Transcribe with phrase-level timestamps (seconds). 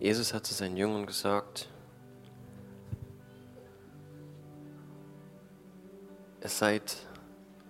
[0.00, 1.68] Jesus hat zu seinen Jüngern gesagt,
[6.42, 6.96] ihr seid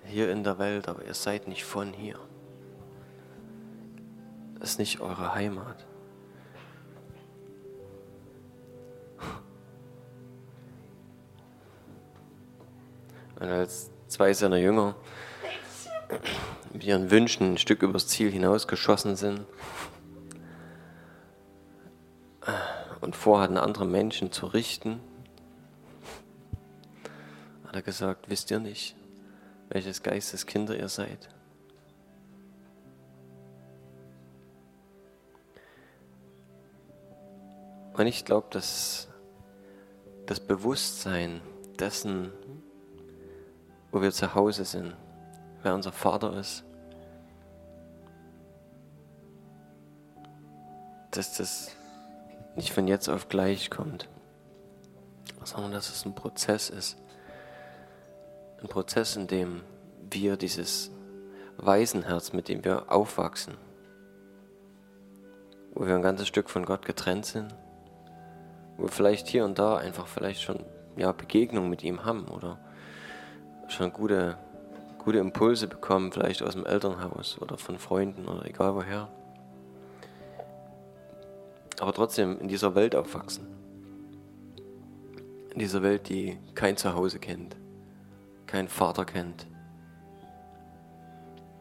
[0.05, 2.21] hier in der Welt, aber ihr seid nicht von hier.
[4.61, 5.85] Das ist nicht eure Heimat.
[13.41, 14.95] Und als zwei seiner Jünger
[16.73, 19.47] mit ihren Wünschen ein Stück übers Ziel hinausgeschossen sind
[23.01, 25.01] und vorhatten, andere Menschen zu richten,
[27.67, 28.97] hat er gesagt, wisst ihr nicht,
[29.69, 31.29] welches Geistes Kinder ihr seid?
[37.95, 39.09] Und ich glaube, dass
[40.27, 41.41] das Bewusstsein
[41.79, 42.33] dessen,
[43.91, 44.97] wo wir zu Hause sind,
[45.63, 46.65] wer unser Vater ist,
[51.11, 51.77] dass das
[52.57, 54.09] nicht von jetzt auf gleich kommt,
[55.45, 56.97] sondern dass es ein Prozess ist.
[58.61, 59.63] Ein Prozess, in dem
[60.11, 60.91] wir dieses
[61.57, 63.55] Waisenherz, mit dem wir aufwachsen,
[65.75, 67.55] wo wir ein ganzes Stück von Gott getrennt sind,
[68.77, 70.65] wo wir vielleicht hier und da einfach vielleicht schon
[70.97, 72.59] ja, Begegnung mit ihm haben oder
[73.69, 74.37] schon gute,
[74.99, 79.09] gute Impulse bekommen, vielleicht aus dem Elternhaus oder von Freunden oder egal woher.
[81.81, 83.47] Aber trotzdem in dieser Welt aufwachsen.
[85.55, 87.57] In dieser Welt, die kein Zuhause kennt,
[88.47, 89.47] keinen Vater kennt,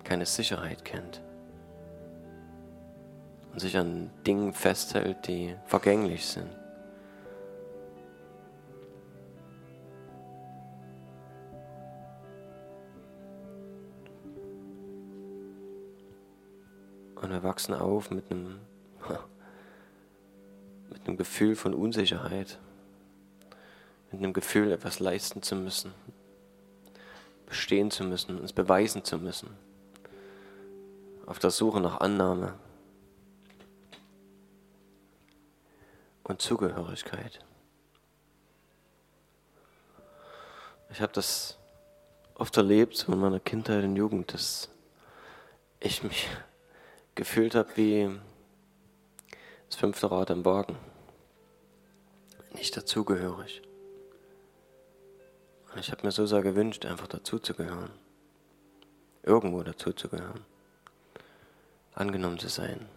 [0.03, 1.21] keine Sicherheit kennt
[3.53, 6.49] und sich an Dingen festhält, die vergänglich sind.
[17.15, 18.59] Und wir wachsen auf mit einem
[21.19, 22.59] Gefühl von Unsicherheit,
[24.09, 25.93] mit einem Gefühl, etwas leisten zu müssen,
[27.45, 29.49] bestehen zu müssen, uns beweisen zu müssen,
[31.25, 32.53] auf der Suche nach Annahme
[36.23, 37.43] und Zugehörigkeit.
[40.89, 41.57] Ich habe das
[42.35, 44.69] oft erlebt, in meiner Kindheit und Jugend, dass
[45.81, 46.29] ich mich
[47.13, 48.09] gefühlt habe wie
[49.67, 50.77] das fünfte Rad am Wagen.
[52.59, 53.61] Nicht dazugehörig.
[55.71, 57.91] Und ich habe mir so sehr gewünscht, einfach dazuzugehören.
[59.23, 60.43] Irgendwo dazuzugehören.
[61.93, 62.89] Angenommen zu sein.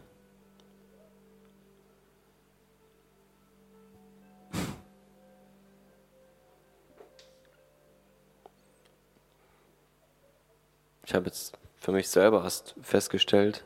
[11.05, 13.63] Ich habe jetzt für mich selber erst festgestellt,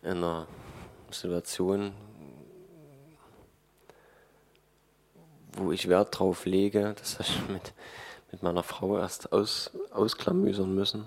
[0.00, 0.46] in einer
[1.10, 1.92] Situation,
[5.56, 7.72] wo ich Wert drauf lege, das habe ich mit,
[8.32, 11.06] mit meiner Frau erst aus, ausklamüsern müssen,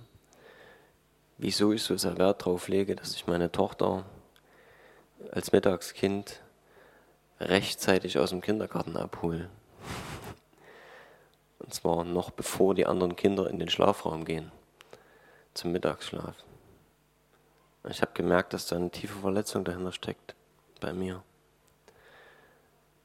[1.37, 4.05] wieso ich so sehr Wert drauf lege, dass ich meine Tochter
[5.31, 6.41] als Mittagskind
[7.39, 9.49] rechtzeitig aus dem Kindergarten abhole.
[11.59, 14.51] Und zwar noch bevor die anderen Kinder in den Schlafraum gehen,
[15.53, 16.35] zum Mittagsschlaf.
[17.89, 20.35] Ich habe gemerkt, dass da eine tiefe Verletzung dahinter steckt
[20.79, 21.23] bei mir.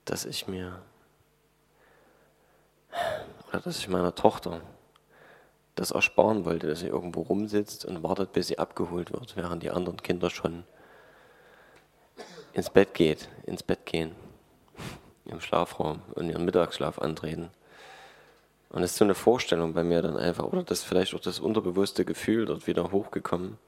[0.05, 0.83] Dass ich mir,
[3.49, 4.61] oder dass ich meiner Tochter
[5.75, 9.71] das ersparen wollte, dass sie irgendwo rumsitzt und wartet, bis sie abgeholt wird, während die
[9.71, 10.65] anderen Kinder schon
[12.53, 14.15] ins Bett geht, ins Bett gehen,
[15.25, 17.51] im Schlafraum und ihren Mittagsschlaf antreten.
[18.69, 21.41] Und es ist so eine Vorstellung bei mir dann einfach, oder das vielleicht auch das
[21.41, 23.59] unterbewusste Gefühl dort wieder hochgekommen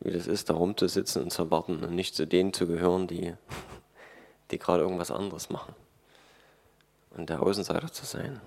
[0.00, 3.34] wie das ist, da rumzusitzen und zu warten und nicht zu denen zu gehören, die,
[4.50, 5.74] die gerade irgendwas anderes machen.
[7.18, 8.40] Und der Außenseiter zu sein.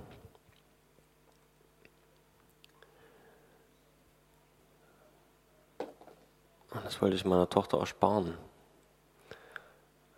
[6.70, 8.38] Und das wollte ich meiner Tochter ersparen.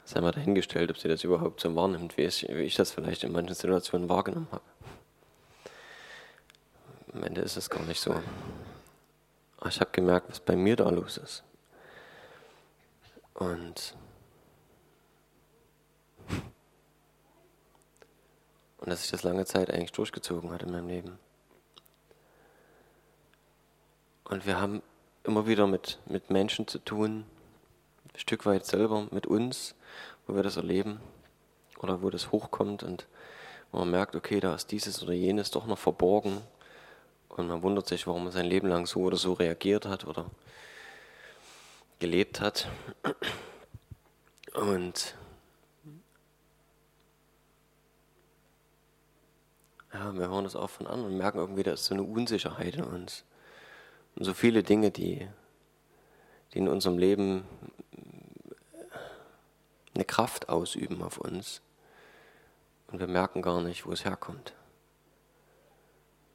[0.05, 3.23] Sei mal dahingestellt, ob sie das überhaupt so wahrnimmt, wie ich, wie ich das vielleicht
[3.23, 4.61] in manchen Situationen wahrgenommen habe.
[7.11, 8.13] Am Ende ist es gar nicht so.
[9.61, 11.44] Ah, ich habe gemerkt, was bei mir da los ist.
[13.33, 13.95] Und,
[18.83, 21.18] und dass ich das lange Zeit eigentlich durchgezogen hatte in meinem Leben.
[24.25, 24.83] Und wir haben
[25.24, 27.24] immer wieder mit, mit Menschen zu tun,
[28.13, 29.74] ein Stück weit selber mit uns,
[30.27, 31.00] wo wir das erleben
[31.80, 33.07] oder wo das hochkommt und
[33.71, 36.41] wo man merkt, okay, da ist dieses oder jenes doch noch verborgen
[37.30, 40.25] und man wundert sich, warum man sein Leben lang so oder so reagiert hat oder
[42.00, 42.68] gelebt hat.
[44.53, 45.15] Und
[49.94, 52.75] ja, wir hören das auch von anderen und merken irgendwie, da ist so eine Unsicherheit
[52.75, 53.24] in uns.
[54.16, 55.28] Und so viele Dinge, die,
[56.54, 57.44] die in unserem Leben
[59.94, 61.62] eine Kraft ausüben auf uns.
[62.88, 64.54] Und wir merken gar nicht, wo es herkommt.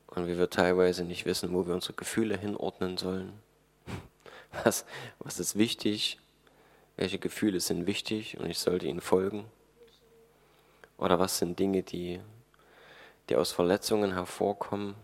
[0.07, 3.33] Und wie wir teilweise nicht wissen, wo wir unsere Gefühle hinordnen sollen.
[4.65, 4.87] Was,
[5.19, 6.19] was ist wichtig?
[6.97, 9.45] Welche Gefühle sind wichtig und ich sollte ihnen folgen?
[10.97, 12.19] Oder was sind Dinge, die,
[13.29, 14.95] die aus Verletzungen hervorkommen,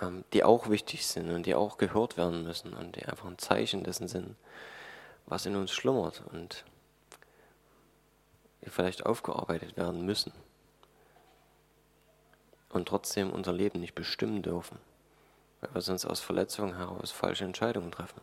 [0.00, 3.38] ähm, die auch wichtig sind und die auch gehört werden müssen und die einfach ein
[3.38, 4.36] Zeichen dessen sind,
[5.26, 6.64] was in uns schlummert und
[8.64, 10.32] die vielleicht aufgearbeitet werden müssen
[12.70, 14.78] und trotzdem unser Leben nicht bestimmen dürfen,
[15.60, 18.20] weil wir sonst aus Verletzungen heraus falsche Entscheidungen treffen.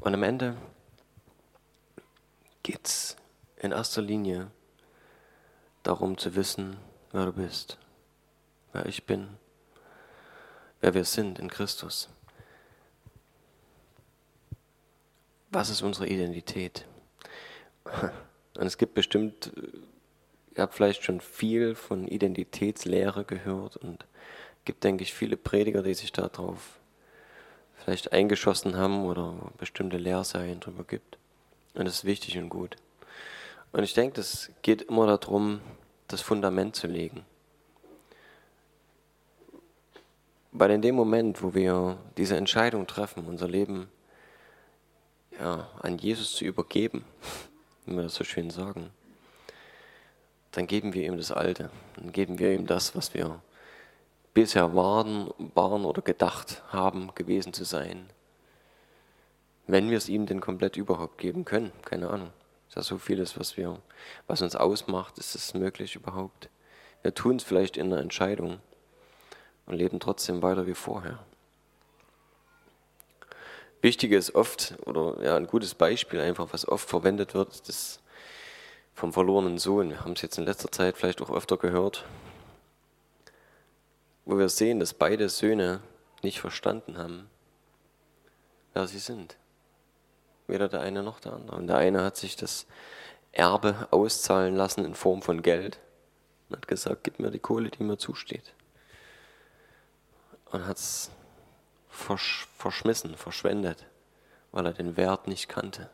[0.00, 0.56] Und am Ende
[2.62, 3.16] geht es
[3.66, 4.50] in erster Linie
[5.82, 6.76] darum zu wissen,
[7.12, 7.78] wer du bist,
[8.72, 9.28] wer ich bin,
[10.80, 12.08] wer wir sind in Christus.
[15.50, 16.86] Was ist unsere Identität?
[17.84, 19.52] Und es gibt bestimmt,
[20.54, 24.06] ihr habt vielleicht schon viel von Identitätslehre gehört und
[24.64, 26.80] gibt, denke ich, viele Prediger, die sich darauf
[27.74, 31.18] vielleicht eingeschossen haben oder bestimmte Lehrserien darüber gibt.
[31.74, 32.76] Und das ist wichtig und gut.
[33.76, 35.60] Und ich denke, es geht immer darum,
[36.08, 37.26] das Fundament zu legen.
[40.50, 43.90] Weil in dem Moment, wo wir diese Entscheidung treffen, unser Leben
[45.38, 47.04] ja, an Jesus zu übergeben,
[47.84, 48.88] wie wir das so schön sagen,
[50.52, 51.68] dann geben wir ihm das Alte.
[51.96, 53.42] Dann geben wir ihm das, was wir
[54.32, 58.08] bisher waren, waren oder gedacht haben, gewesen zu sein.
[59.66, 62.32] Wenn wir es ihm denn komplett überhaupt geben können, keine Ahnung.
[62.76, 63.80] Ja so vieles, was wir,
[64.26, 66.50] was uns ausmacht, ist es möglich überhaupt.
[67.02, 68.60] Wir tun es vielleicht in einer Entscheidung
[69.64, 71.18] und leben trotzdem weiter wie vorher.
[73.80, 78.00] Wichtig ist oft, oder ja, ein gutes Beispiel einfach, was oft verwendet wird, ist das
[78.94, 79.90] vom verlorenen Sohn.
[79.90, 82.04] Wir haben es jetzt in letzter Zeit vielleicht auch öfter gehört,
[84.26, 85.80] wo wir sehen, dass beide Söhne
[86.22, 87.30] nicht verstanden haben,
[88.74, 89.38] wer sie sind.
[90.46, 91.56] Weder der eine noch der andere.
[91.56, 92.66] Und der eine hat sich das
[93.32, 95.78] Erbe auszahlen lassen in Form von Geld
[96.48, 98.54] und hat gesagt, gib mir die Kohle, die mir zusteht.
[100.52, 101.10] Und hat es
[101.88, 103.86] versch verschmissen, verschwendet,
[104.52, 105.90] weil er den Wert nicht kannte.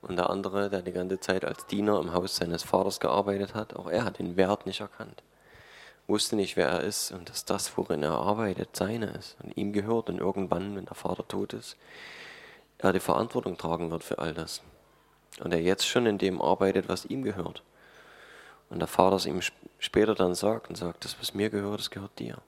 [0.00, 3.74] Und der andere, der die ganze Zeit als Diener im Haus seines Vaters gearbeitet hat,
[3.74, 5.22] auch er hat den Wert nicht erkannt.
[6.06, 9.72] Wusste nicht, wer er ist und dass das, worin er arbeitet, seine ist und ihm
[9.72, 11.76] gehört und irgendwann, wenn der Vater tot ist,
[12.78, 14.62] er die Verantwortung tragen wird für all das.
[15.40, 17.62] Und er jetzt schon in dem arbeitet, was ihm gehört.
[18.70, 19.40] Und der Vater es ihm
[19.78, 22.40] später dann sagt und sagt, das, was mir gehört, das gehört dir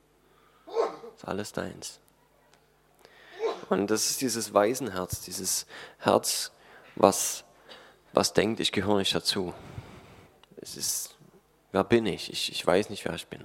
[1.21, 2.01] ist alles deins.
[3.69, 5.67] Und das ist dieses Waisenherz, dieses
[5.99, 6.51] Herz,
[6.97, 7.45] was,
[8.13, 9.55] was denkt, ich gehöre nicht dazu.
[10.57, 11.17] Es ist,
[11.73, 12.33] wer bin ich?
[12.33, 12.51] ich?
[12.51, 13.45] Ich weiß nicht, wer ich bin.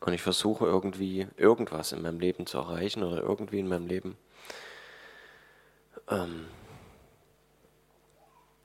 [0.00, 4.16] Und ich versuche irgendwie irgendwas in meinem Leben zu erreichen oder irgendwie in meinem Leben
[6.08, 6.46] ähm,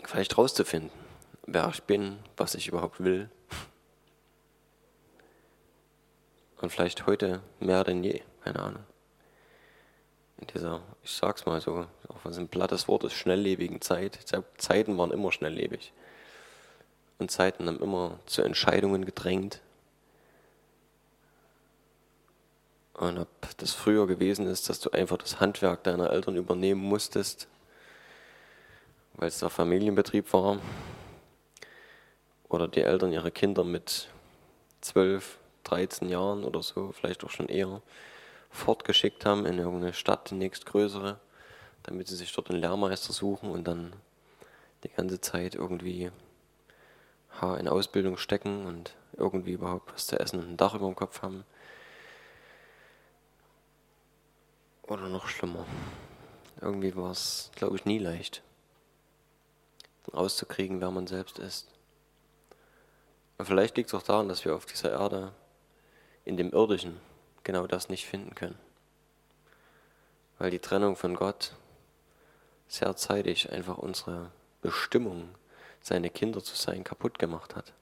[0.03, 0.91] vielleicht rauszufinden,
[1.45, 3.29] wer ich bin, was ich überhaupt will.
[6.61, 8.83] Und vielleicht heute mehr denn je, keine Ahnung.
[10.37, 14.19] In dieser, ich sag's mal so, auch was ein plattes Wort ist, schnelllebigen Zeit.
[14.57, 15.93] Zeiten waren immer schnelllebig.
[17.17, 19.61] Und Zeiten haben immer zu Entscheidungen gedrängt.
[22.97, 27.47] Und ob das früher gewesen ist, dass du einfach das Handwerk deiner Eltern übernehmen musstest,
[29.15, 30.59] weil es der Familienbetrieb war,
[32.47, 34.07] oder die Eltern ihre Kinder mit
[34.79, 37.81] zwölf, 13 Jahren oder so, vielleicht auch schon eher,
[38.49, 41.19] fortgeschickt haben in irgendeine Stadt, die nächstgrößere,
[41.83, 43.91] damit sie sich dort einen Lehrmeister suchen und dann
[44.85, 46.11] die ganze Zeit irgendwie
[47.59, 51.21] in Ausbildung stecken und irgendwie überhaupt was zu essen und ein Dach über dem Kopf
[51.21, 51.43] haben.
[54.87, 55.65] Oder noch schlimmer.
[56.61, 58.43] Irgendwie war es, glaube ich, nie leicht,
[60.13, 61.67] rauszukriegen, wer man selbst ist.
[63.37, 65.33] Und vielleicht liegt es auch daran, dass wir auf dieser Erde
[66.23, 66.99] in dem Irdischen
[67.43, 68.59] genau das nicht finden können.
[70.37, 71.55] Weil die Trennung von Gott
[72.67, 75.29] sehr zeitig einfach unsere Bestimmung,
[75.81, 77.73] seine Kinder zu sein, kaputt gemacht hat.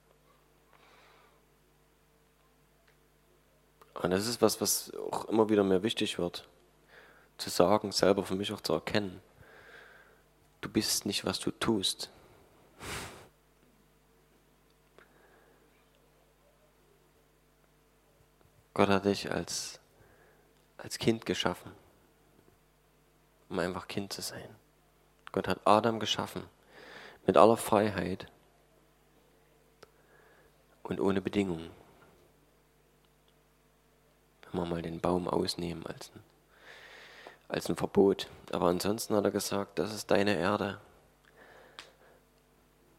[4.02, 6.48] Und das ist was, was auch immer wieder mehr wichtig wird,
[7.44, 9.22] zu sagen, selber für mich auch zu erkennen.
[10.62, 12.10] Du bist nicht, was du tust.
[18.74, 19.80] Gott hat dich als,
[20.78, 21.72] als Kind geschaffen,
[23.50, 24.56] um einfach Kind zu sein.
[25.34, 26.44] Gott hat Adam geschaffen
[27.26, 28.32] mit aller Freiheit
[30.84, 31.70] und ohne Bedingungen.
[34.44, 36.33] Wenn wir mal den Baum ausnehmen als ein,
[37.54, 38.28] als ein Verbot.
[38.52, 40.80] Aber ansonsten hat er gesagt, das ist deine Erde.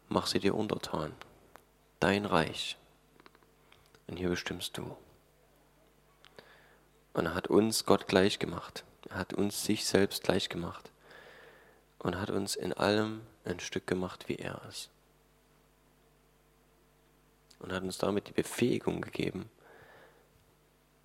[0.07, 1.13] Mach sie dir untertan.
[1.99, 2.77] Dein Reich.
[4.07, 4.95] Und hier bestimmst du.
[7.13, 8.85] Und er hat uns Gott gleich gemacht.
[9.09, 10.91] Er hat uns sich selbst gleich gemacht.
[11.99, 14.89] Und hat uns in allem ein Stück gemacht, wie er ist.
[17.59, 19.49] Und hat uns damit die Befähigung gegeben,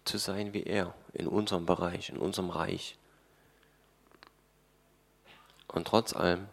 [0.04, 2.98] zu sein wie er, in unserem Bereich, in unserem Reich.
[5.72, 6.48] Und trotz allem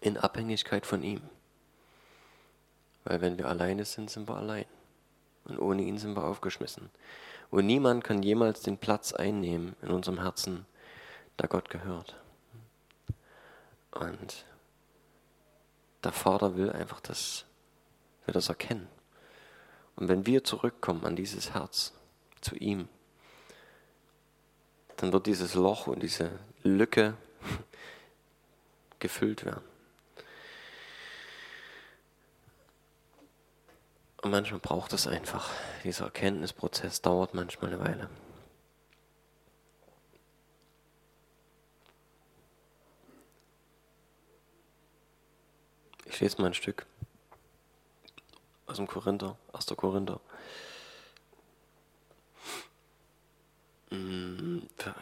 [0.00, 1.20] in Abhängigkeit von ihm.
[3.04, 4.66] Weil wenn wir alleine sind, sind wir allein.
[5.44, 6.90] Und ohne ihn sind wir aufgeschmissen.
[7.50, 10.66] Und niemand kann jemals den Platz einnehmen in unserem Herzen,
[11.36, 12.16] da Gott gehört.
[13.90, 14.46] Und
[16.02, 17.44] der Vater will einfach, dass
[18.24, 18.88] wir das erkennen.
[19.96, 21.92] Und wenn wir zurückkommen an dieses Herz,
[22.40, 22.88] zu ihm,
[24.96, 26.30] dann wird dieses Loch und diese
[26.62, 27.16] Lücke
[29.04, 29.62] gefüllt werden.
[34.22, 35.50] Und manchmal braucht es einfach.
[35.84, 38.08] Dieser Erkenntnisprozess dauert manchmal eine Weile.
[46.06, 46.86] Ich lese mal ein Stück
[48.64, 49.66] aus dem Korinther, 1.
[49.76, 50.18] Korinther.
[53.90, 54.60] Mm,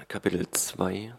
[0.08, 1.14] Kapitel 2.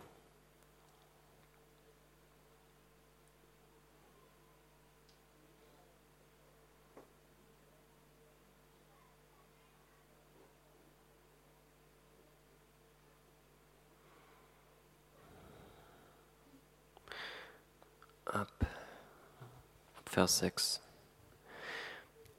[20.13, 20.79] Vers 6.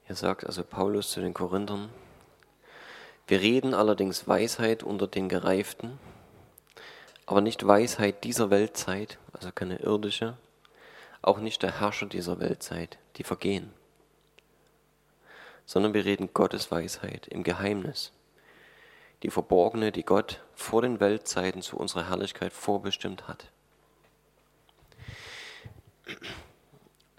[0.07, 1.89] Hier sagt also Paulus zu den Korinthern,
[3.27, 5.99] wir reden allerdings Weisheit unter den Gereiften,
[7.27, 10.37] aber nicht Weisheit dieser Weltzeit, also keine irdische,
[11.21, 13.73] auch nicht der Herrscher dieser Weltzeit, die vergehen,
[15.67, 18.13] sondern wir reden Gottes Weisheit im Geheimnis,
[19.25, 23.51] die verborgene, die Gott vor den Weltzeiten zu unserer Herrlichkeit vorbestimmt hat.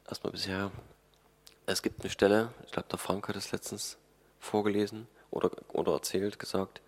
[0.08, 0.72] Erstmal bisher,
[1.66, 3.98] es gibt eine Stelle, ich glaube, der Frank hat es letztens
[4.40, 6.82] vorgelesen oder, oder erzählt, gesagt,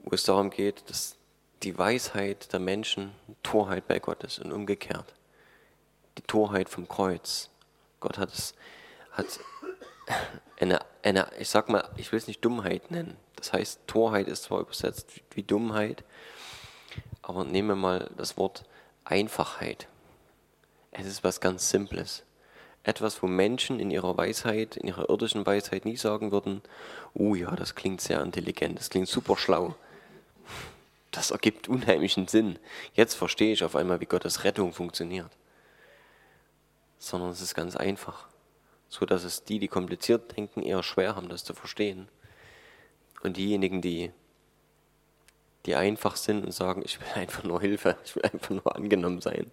[0.00, 1.16] wo es darum geht, dass
[1.62, 5.14] die Weisheit der Menschen Torheit bei Gott ist und umgekehrt.
[6.18, 7.48] Die Torheit vom Kreuz.
[8.00, 8.54] Gott hat es,
[9.12, 9.40] hat
[10.60, 13.16] eine, eine, ich sag mal, ich will es nicht Dummheit nennen.
[13.36, 16.04] Das heißt, Torheit ist zwar übersetzt wie Dummheit,
[17.22, 18.64] aber nehmen wir mal das Wort
[19.04, 19.88] Einfachheit.
[20.92, 22.22] Es ist was ganz Simples.
[22.84, 26.62] Etwas, wo Menschen in ihrer Weisheit, in ihrer irdischen Weisheit nie sagen würden,
[27.14, 29.74] oh ja, das klingt sehr intelligent, das klingt super schlau.
[31.10, 32.58] Das ergibt unheimlichen Sinn.
[32.94, 35.30] Jetzt verstehe ich auf einmal, wie Gottes Rettung funktioniert.
[36.98, 38.26] Sondern es ist ganz einfach.
[38.88, 42.08] So dass es die, die kompliziert denken, eher schwer haben, das zu verstehen.
[43.22, 44.10] Und diejenigen, die,
[45.64, 49.20] die einfach sind und sagen, ich will einfach nur Hilfe, ich will einfach nur angenommen
[49.20, 49.52] sein,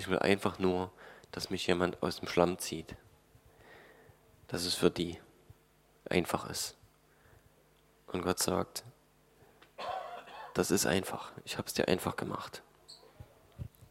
[0.00, 0.90] ich will einfach nur,
[1.30, 2.96] dass mich jemand aus dem Schlamm zieht.
[4.48, 5.18] Dass es für die
[6.08, 6.74] einfach ist.
[8.06, 8.82] Und Gott sagt,
[10.54, 11.32] das ist einfach.
[11.44, 12.62] Ich habe es dir einfach gemacht.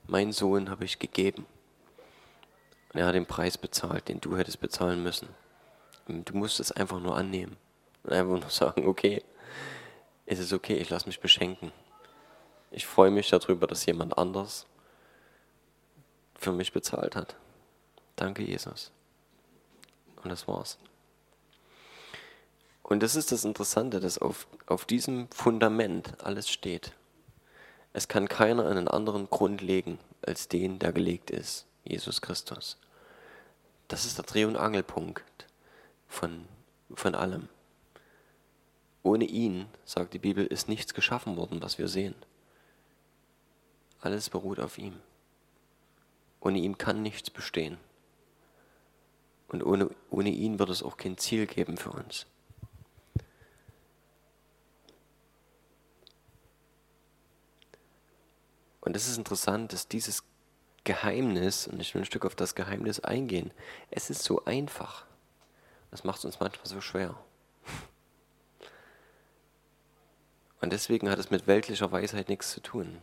[0.07, 1.45] Mein Sohn habe ich gegeben.
[2.91, 5.29] Und er hat den Preis bezahlt, den du hättest bezahlen müssen.
[6.07, 7.55] Und du musst es einfach nur annehmen.
[8.01, 9.23] Und einfach nur sagen, okay,
[10.25, 11.71] es ist okay, ich lasse mich beschenken.
[12.71, 14.65] Ich freue mich darüber, dass jemand anders
[16.39, 17.35] für mich bezahlt hat.
[18.15, 18.91] Danke, Jesus.
[20.23, 20.77] Und das war's.
[22.81, 26.93] Und das ist das Interessante, dass auf, auf diesem Fundament alles steht.
[27.93, 32.77] Es kann keiner einen anderen Grund legen als den, der gelegt ist, Jesus Christus.
[33.87, 35.47] Das ist der Dreh- und Angelpunkt
[36.07, 36.45] von,
[36.93, 37.49] von allem.
[39.03, 42.15] Ohne ihn, sagt die Bibel, ist nichts geschaffen worden, was wir sehen.
[44.01, 44.99] Alles beruht auf ihm.
[46.41, 47.77] Ohne ihn kann nichts bestehen.
[49.47, 52.27] Und ohne, ohne ihn wird es auch kein Ziel geben für uns.
[58.81, 60.23] Und es ist interessant, dass dieses
[60.83, 63.51] Geheimnis, und ich will ein Stück auf das Geheimnis eingehen,
[63.91, 65.05] es ist so einfach.
[65.91, 67.15] Das macht es uns manchmal so schwer.
[70.61, 73.01] Und deswegen hat es mit weltlicher Weisheit nichts zu tun.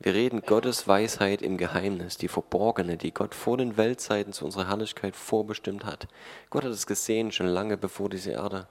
[0.00, 4.68] Wir reden Gottes Weisheit im Geheimnis, die verborgene, die Gott vor den Weltzeiten zu unserer
[4.68, 6.06] Herrlichkeit vorbestimmt hat.
[6.50, 8.68] Gott hat es gesehen, schon lange bevor diese Erde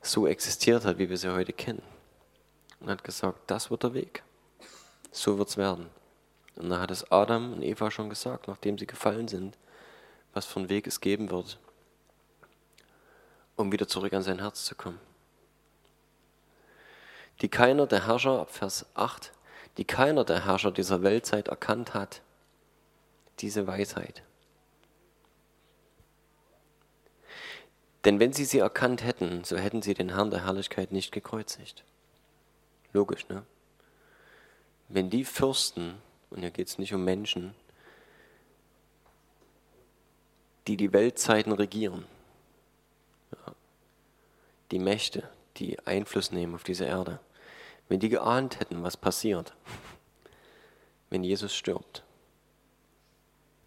[0.00, 1.82] so existiert hat, wie wir sie heute kennen.
[2.80, 4.22] Und hat gesagt, das wird der Weg.
[5.10, 5.90] So wird es werden.
[6.56, 9.58] Und da hat es Adam und Eva schon gesagt, nachdem sie gefallen sind,
[10.32, 11.58] was für einen Weg es geben wird,
[13.54, 15.00] um wieder zurück an sein Herz zu kommen.
[17.42, 19.32] Die keiner der Herrscher, ab Vers 8,
[19.78, 22.20] die keiner der Herrscher dieser Weltzeit erkannt hat,
[23.38, 24.22] diese Weisheit.
[28.04, 31.84] Denn wenn sie sie erkannt hätten, so hätten sie den Herrn der Herrlichkeit nicht gekreuzigt.
[32.92, 33.44] Logisch, ne?
[34.88, 35.94] Wenn die Fürsten,
[36.30, 37.54] und hier geht es nicht um Menschen,
[40.66, 42.06] die die Weltzeiten regieren,
[44.70, 47.20] die Mächte, die Einfluss nehmen auf diese Erde,
[47.88, 49.54] wenn die geahnt hätten, was passiert,
[51.10, 52.02] wenn Jesus stirbt,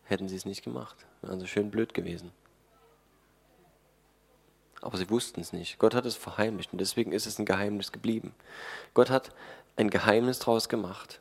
[0.04, 1.06] hätten sie es nicht gemacht.
[1.22, 2.32] Also schön blöd gewesen.
[4.82, 5.78] Aber sie wussten es nicht.
[5.78, 8.34] Gott hat es verheimlicht und deswegen ist es ein Geheimnis geblieben.
[8.94, 9.32] Gott hat
[9.76, 11.20] ein Geheimnis daraus gemacht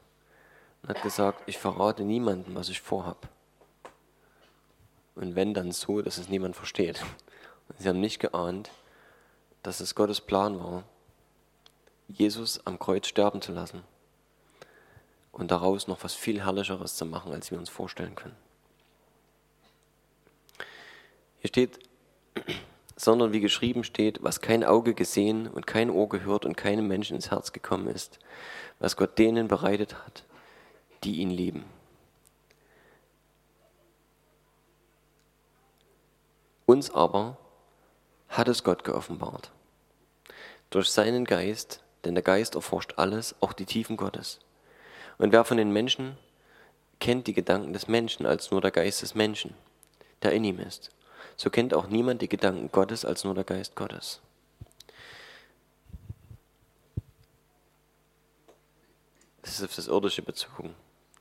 [0.83, 3.28] und hat gesagt, ich verrate niemandem, was ich vorhab.
[5.14, 7.02] Und wenn dann so, dass es niemand versteht.
[7.69, 8.71] Und sie haben nicht geahnt,
[9.62, 10.85] dass es Gottes Plan war,
[12.12, 13.83] Jesus am Kreuz sterben zu lassen
[15.33, 18.37] und daraus noch was viel Herrlicheres zu machen, als wir uns vorstellen können.
[21.38, 21.79] Hier steht,
[22.97, 27.17] sondern wie geschrieben steht, was kein Auge gesehen und kein Ohr gehört und keinem Menschen
[27.17, 28.19] ins Herz gekommen ist,
[28.79, 30.25] was Gott denen bereitet hat,
[31.05, 31.64] die ihn lieben.
[36.66, 37.37] Uns aber
[38.29, 39.51] hat es Gott geoffenbart.
[40.68, 44.41] Durch seinen Geist, denn der Geist erforscht alles, auch die Tiefen Gottes.
[45.19, 46.17] Und wer von den Menschen
[46.99, 49.55] kennt die Gedanken des Menschen als nur der Geist des Menschen,
[50.23, 50.91] der in ihm ist?
[51.37, 54.21] So kennt auch niemand die Gedanken Gottes als nur der Geist Gottes.
[59.43, 60.75] Das ist auf das Irdische bezogen.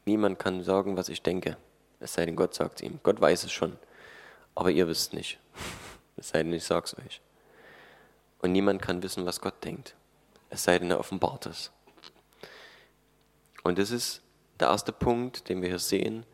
[0.05, 1.57] Niemand kann sagen, was ich denke,
[1.99, 2.99] es sei denn, Gott sagt es ihm.
[3.03, 3.77] Gott weiß es schon,
[4.55, 5.39] aber ihr wisst nicht.
[6.17, 7.21] Es sei denn, ich sag's euch.
[8.39, 9.95] Und niemand kann wissen, was Gott denkt
[10.49, 11.71] es sei denn, er offenbart es.
[13.63, 14.21] Und das ist
[14.59, 16.25] der erste Punkt, den wir hier sehen.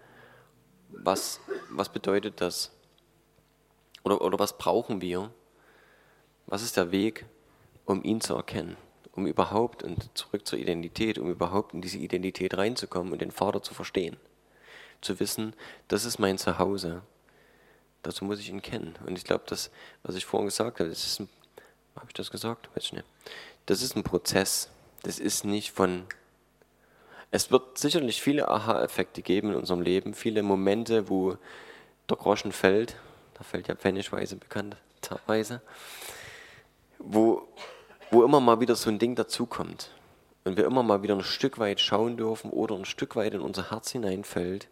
[0.90, 2.72] Was, was bedeutet das?
[4.04, 5.32] Oder, oder was brauchen wir?
[6.48, 7.26] Was ist der Weg,
[7.86, 8.78] um ihn zu erkennen?
[9.12, 13.62] Um überhaupt, und zurück zur Identität, um überhaupt in diese Identität reinzukommen und den Vater
[13.62, 14.18] zu verstehen.
[15.02, 15.54] Zu wissen,
[15.88, 17.02] das ist mein Zuhause.
[18.02, 18.96] Dazu muss ich ihn kennen.
[19.06, 19.72] Und ich glaube, das,
[20.04, 21.30] was ich vorhin gesagt habe, das ist ein,
[21.96, 22.70] habe ich das gesagt?
[22.76, 23.06] Weiß ich nicht
[23.66, 24.70] das ist ein Prozess.
[25.04, 26.06] Das ist nicht von.
[27.32, 31.38] Es wird sicherlich viele Aha-Effekte geben in unserem Leben, viele Momente, wo
[32.10, 32.96] der Groschen fällt.
[33.34, 35.62] Da fällt ja pfennigweise bekannterweise.
[36.98, 37.48] Wo,
[38.10, 39.92] wo immer mal wieder so ein Ding dazukommt.
[40.46, 43.42] Und wir immer mal wieder ein Stück weit schauen dürfen oder ein Stück weit in
[43.42, 44.70] unser Herz hineinfällt,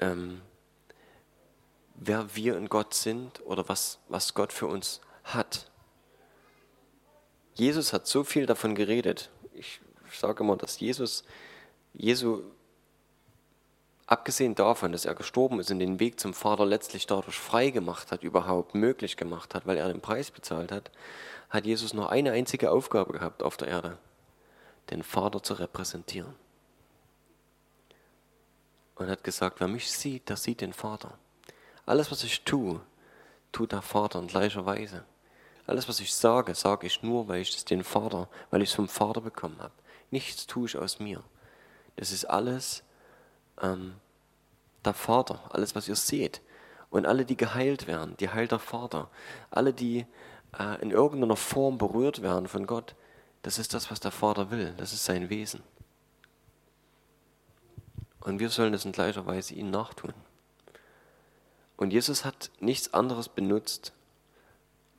[0.00, 0.42] ähm,
[1.94, 5.70] wer wir in Gott sind oder was, was Gott für uns hat.
[7.54, 9.30] Jesus hat so viel davon geredet.
[9.54, 9.80] Ich
[10.12, 11.24] sage immer, dass Jesus,
[11.92, 12.42] Jesu,
[14.06, 18.10] abgesehen davon, dass er gestorben ist und den Weg zum Vater letztlich dadurch frei gemacht
[18.10, 20.90] hat, überhaupt möglich gemacht hat, weil er den Preis bezahlt hat,
[21.48, 23.98] hat Jesus nur eine einzige Aufgabe gehabt auf der Erde,
[24.90, 26.34] den Vater zu repräsentieren.
[28.96, 31.18] Und hat gesagt, wer mich sieht, der sieht den Vater.
[31.86, 32.80] Alles, was ich tue,
[33.52, 35.04] tut der Vater in gleicher Weise.
[35.66, 38.74] Alles, was ich sage, sage ich nur, weil ich es den Vater, weil ich es
[38.74, 39.72] vom Vater bekommen habe.
[40.10, 41.22] Nichts tue ich aus mir.
[41.96, 42.82] Das ist alles
[43.62, 43.94] ähm,
[44.84, 46.42] der Vater, alles, was ihr seht.
[46.90, 49.08] Und alle, die geheilt werden, die heilt der Vater.
[49.50, 50.06] Alle, die
[50.58, 52.94] äh, in irgendeiner Form berührt werden von Gott,
[53.42, 54.74] das ist das, was der Vater will.
[54.76, 55.62] Das ist sein Wesen.
[58.20, 60.14] Und wir sollen es in gleicher Weise ihm nachtun.
[61.76, 63.92] Und Jesus hat nichts anderes benutzt,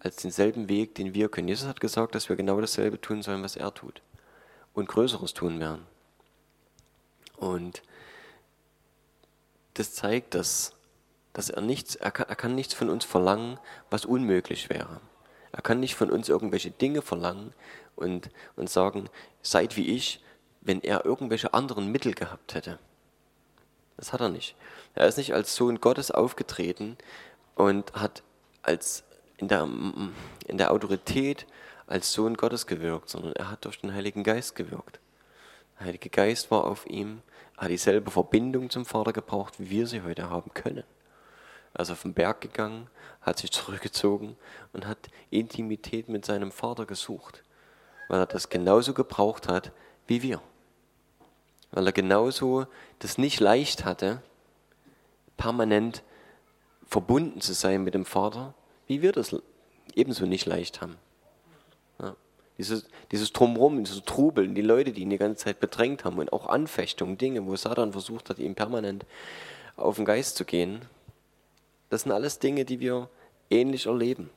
[0.06, 1.48] als denselben Weg, den wir können.
[1.48, 4.04] Jesus hat gesagt, dass wir genau dasselbe tun sollen, was er tut.
[4.76, 5.88] Und Größeres tun werden.
[7.38, 7.82] Und
[9.74, 10.74] das zeigt, dass,
[11.34, 15.02] dass er nichts, er kann, er kann nichts von uns verlangen, was unmöglich wäre.
[15.52, 17.54] Er kann nicht von uns irgendwelche Dinge verlangen
[17.96, 19.10] und, und sagen,
[19.41, 20.24] seid wie ich,
[20.62, 22.78] wenn er irgendwelche anderen Mittel gehabt hätte.
[23.98, 24.56] Das hat er nicht.
[24.94, 26.96] Er ist nicht als Sohn Gottes aufgetreten
[27.56, 28.22] und hat
[28.62, 29.04] als
[29.38, 29.67] in der,
[30.48, 31.45] in der Autorität
[31.88, 35.00] als Sohn Gottes gewirkt, sondern er hat durch den Heiligen Geist gewirkt.
[35.80, 37.21] Der Heilige Geist war auf ihm,
[37.58, 40.84] hat dieselbe Verbindung zum Vater gebraucht, wie wir sie heute haben können.
[41.74, 42.88] Er ist auf den Berg gegangen,
[43.21, 44.38] hat sich zurückgezogen
[44.71, 44.98] und hat
[45.30, 47.43] Intimität mit seinem Vater gesucht,
[48.08, 49.71] weil er das genauso gebraucht hat
[50.08, 50.41] wie wir.
[51.71, 52.67] Weil er genauso
[53.00, 54.21] das nicht leicht hatte,
[55.36, 56.04] permanent
[56.88, 58.54] verbunden zu sein mit dem Vater,
[58.88, 59.36] wie wir das
[59.95, 60.98] ebenso nicht leicht haben.
[62.00, 62.15] Ja.
[62.58, 66.32] Dieses, dieses Drumherum, dieses Trubeln, die Leute, die ihn die ganze Zeit bedrängt haben und
[66.32, 69.06] auch Anfechtungen, Dinge, wo Satan versucht hat, ihm permanent
[69.76, 70.82] auf den Geist zu gehen,
[71.89, 73.10] das sind alles Dinge, die wir
[73.50, 74.30] ähnlich erleben.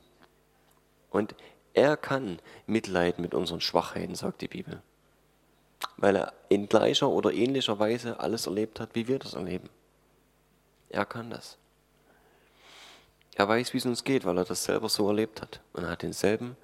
[1.09, 1.35] Und
[1.73, 4.81] er kann Mitleid mit unseren Schwachheiten, sagt die Bibel.
[5.97, 9.69] Weil er in gleicher oder ähnlicher Weise alles erlebt hat, wie wir das erleben.
[10.89, 11.57] Er kann das.
[13.39, 15.61] Er weiß, wie es uns geht, weil er das selber so erlebt hat.
[15.71, 16.57] Und er hat denselben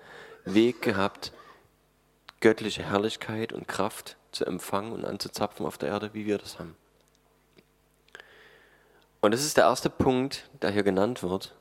[0.44, 1.32] Weg gehabt,
[2.42, 6.76] göttliche Herrlichkeit und Kraft zu empfangen und anzuzapfen auf der Erde, wie wir das haben.
[9.22, 11.56] Und das ist der erste Punkt, der hier genannt wird.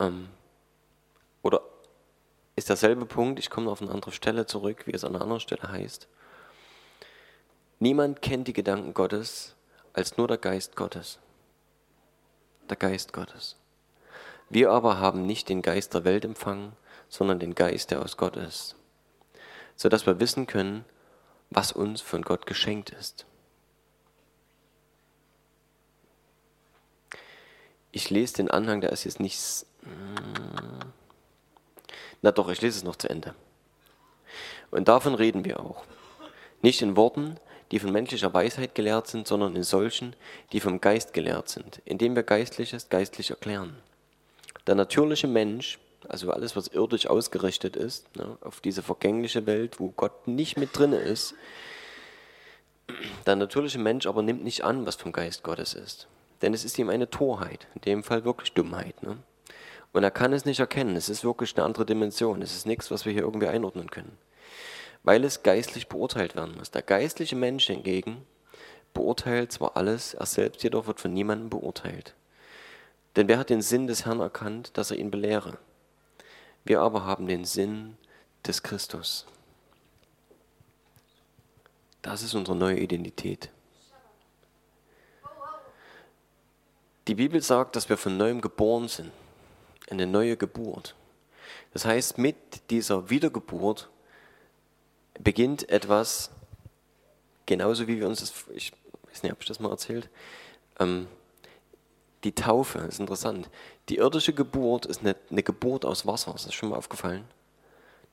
[0.00, 0.30] Ähm,
[1.42, 1.60] oder
[2.56, 5.40] ist derselbe Punkt, ich komme auf eine andere Stelle zurück, wie es an einer anderen
[5.40, 6.08] Stelle heißt.
[7.80, 9.56] Niemand kennt die Gedanken Gottes
[9.92, 11.18] als nur der Geist Gottes
[12.68, 13.56] der Geist Gottes.
[14.48, 16.72] Wir aber haben nicht den Geist der Welt empfangen,
[17.08, 18.76] sondern den Geist, der aus Gott ist,
[19.76, 20.84] sodass wir wissen können,
[21.50, 23.26] was uns von Gott geschenkt ist.
[27.90, 29.66] Ich lese den Anhang, der ist jetzt nicht.
[32.22, 33.34] Na doch, ich lese es noch zu Ende.
[34.70, 35.84] Und davon reden wir auch.
[36.62, 37.38] Nicht in Worten,
[37.72, 40.14] die von menschlicher Weisheit gelehrt sind, sondern in solchen,
[40.52, 43.74] die vom Geist gelehrt sind, indem wir Geistliches geistlich erklären.
[44.66, 49.88] Der natürliche Mensch, also alles, was irdisch ausgerichtet ist, ne, auf diese vergängliche Welt, wo
[49.88, 51.34] Gott nicht mit drin ist,
[53.24, 56.08] der natürliche Mensch aber nimmt nicht an, was vom Geist Gottes ist.
[56.42, 59.02] Denn es ist ihm eine Torheit, in dem Fall wirklich Dummheit.
[59.02, 59.16] Ne?
[59.92, 60.96] Und er kann es nicht erkennen.
[60.96, 62.42] Es ist wirklich eine andere Dimension.
[62.42, 64.18] Es ist nichts, was wir hier irgendwie einordnen können
[65.02, 66.70] weil es geistlich beurteilt werden muss.
[66.70, 68.26] Der geistliche Mensch hingegen
[68.94, 72.14] beurteilt zwar alles, er selbst jedoch wird von niemandem beurteilt.
[73.16, 75.58] Denn wer hat den Sinn des Herrn erkannt, dass er ihn belehre?
[76.64, 77.96] Wir aber haben den Sinn
[78.46, 79.26] des Christus.
[82.00, 83.50] Das ist unsere neue Identität.
[87.08, 89.10] Die Bibel sagt, dass wir von neuem geboren sind.
[89.90, 90.94] Eine neue Geburt.
[91.72, 92.36] Das heißt, mit
[92.70, 93.90] dieser Wiedergeburt
[95.18, 96.30] beginnt etwas,
[97.46, 98.72] genauso wie wir uns das, ich
[99.08, 100.08] weiß nicht, ob ich das mal erzählt,
[100.78, 101.08] ähm,
[102.24, 103.50] die Taufe ist interessant.
[103.88, 107.24] Die irdische Geburt ist eine, eine Geburt aus Wasser, ist das schon mal aufgefallen?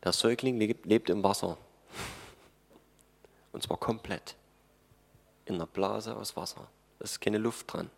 [0.04, 1.58] Der Säugling lebt, lebt im Wasser.
[3.52, 4.36] Und zwar komplett.
[5.46, 6.68] In einer Blase aus Wasser.
[6.98, 7.90] Da ist keine Luft dran.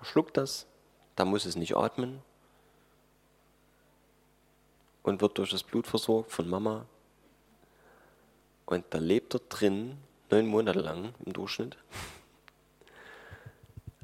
[0.00, 0.66] Er schluckt das,
[1.16, 2.20] da muss es nicht atmen,
[5.04, 6.86] und wird durch das Blut versorgt von Mama.
[8.66, 9.98] Und da lebt er drin,
[10.30, 11.76] neun Monate lang im Durchschnitt.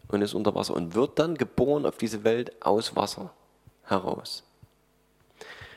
[0.09, 3.33] Und ist unter Wasser und wird dann geboren auf diese Welt aus Wasser
[3.85, 4.43] heraus.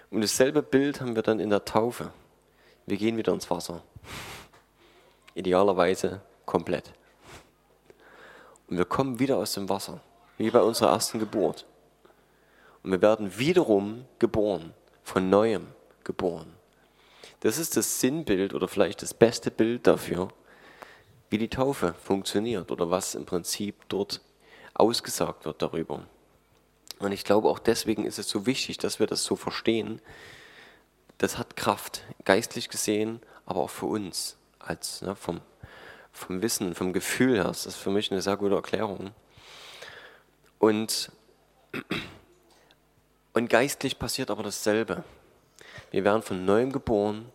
[0.10, 2.12] Und dasselbe Bild haben wir dann in der Taufe.
[2.88, 3.84] Wir gehen wieder ins Wasser.
[5.36, 6.92] Idealerweise komplett.
[8.68, 10.02] Und wir kommen wieder aus dem Wasser,
[10.40, 11.68] wie bei unserer ersten Geburt.
[12.82, 15.68] Und wir werden wiederum geboren von neuem
[16.04, 16.54] geboren.
[17.42, 20.30] Das ist das Sinnbild oder vielleicht das beste Bild dafür,
[21.30, 24.22] wie die Taufe funktioniert oder was im Prinzip dort
[24.74, 26.06] ausgesagt wird darüber.
[27.00, 30.02] Und ich glaube, auch deswegen ist es so wichtig, dass wir das so verstehen.
[31.18, 35.42] Das hat Kraft, geistlich gesehen, aber auch für uns, als ne, vom,
[36.12, 37.46] vom Wissen, vom Gefühl her.
[37.46, 39.12] Das ist für mich eine sehr gute Erklärung.
[40.60, 41.12] Und
[43.34, 45.04] und geistlich passiert aber dasselbe.
[45.92, 47.32] Wir werden von neuem geboren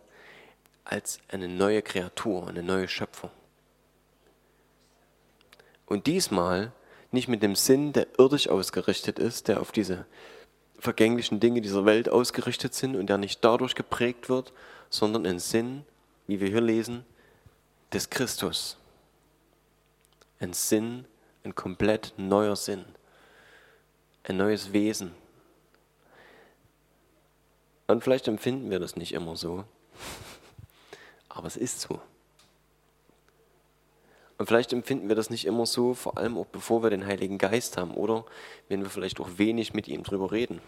[0.85, 3.31] als eine neue Kreatur, eine neue Schöpfung.
[5.87, 6.73] Und diesmal
[7.11, 10.07] nicht mit dem Sinn, der irdisch ausgerichtet ist, der auf diese
[10.79, 14.53] vergänglichen Dinge dieser Welt ausgerichtet sind und der nicht dadurch geprägt wird,
[14.91, 15.85] sondern ein Sinn,
[16.27, 17.05] wie wir hier lesen,
[17.93, 18.77] des Christus.
[20.41, 21.05] Ein Sinn,
[21.43, 22.85] ein komplett neuer Sinn,
[24.25, 25.13] ein neues Wesen,
[27.89, 29.65] und vielleicht empfinden wir das nicht immer so.
[31.29, 32.01] Aber es ist so.
[34.37, 37.39] Und vielleicht empfinden wir das nicht immer so, vor allem auch bevor wir den Heiligen
[37.39, 38.25] Geist haben oder
[38.69, 40.61] wenn wir vielleicht auch wenig mit ihm drüber reden,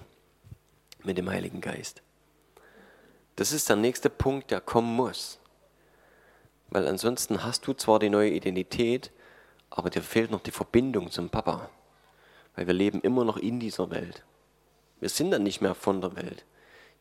[1.04, 2.02] mit dem Heiligen Geist.
[3.36, 5.38] Das ist der nächste Punkt, der kommen muss.
[6.70, 9.12] Weil ansonsten hast du zwar die neue Identität,
[9.70, 11.70] aber dir fehlt noch die Verbindung zum Papa.
[12.56, 14.24] Weil wir leben immer noch in dieser Welt.
[14.98, 16.44] Wir sind dann nicht mehr von der Welt.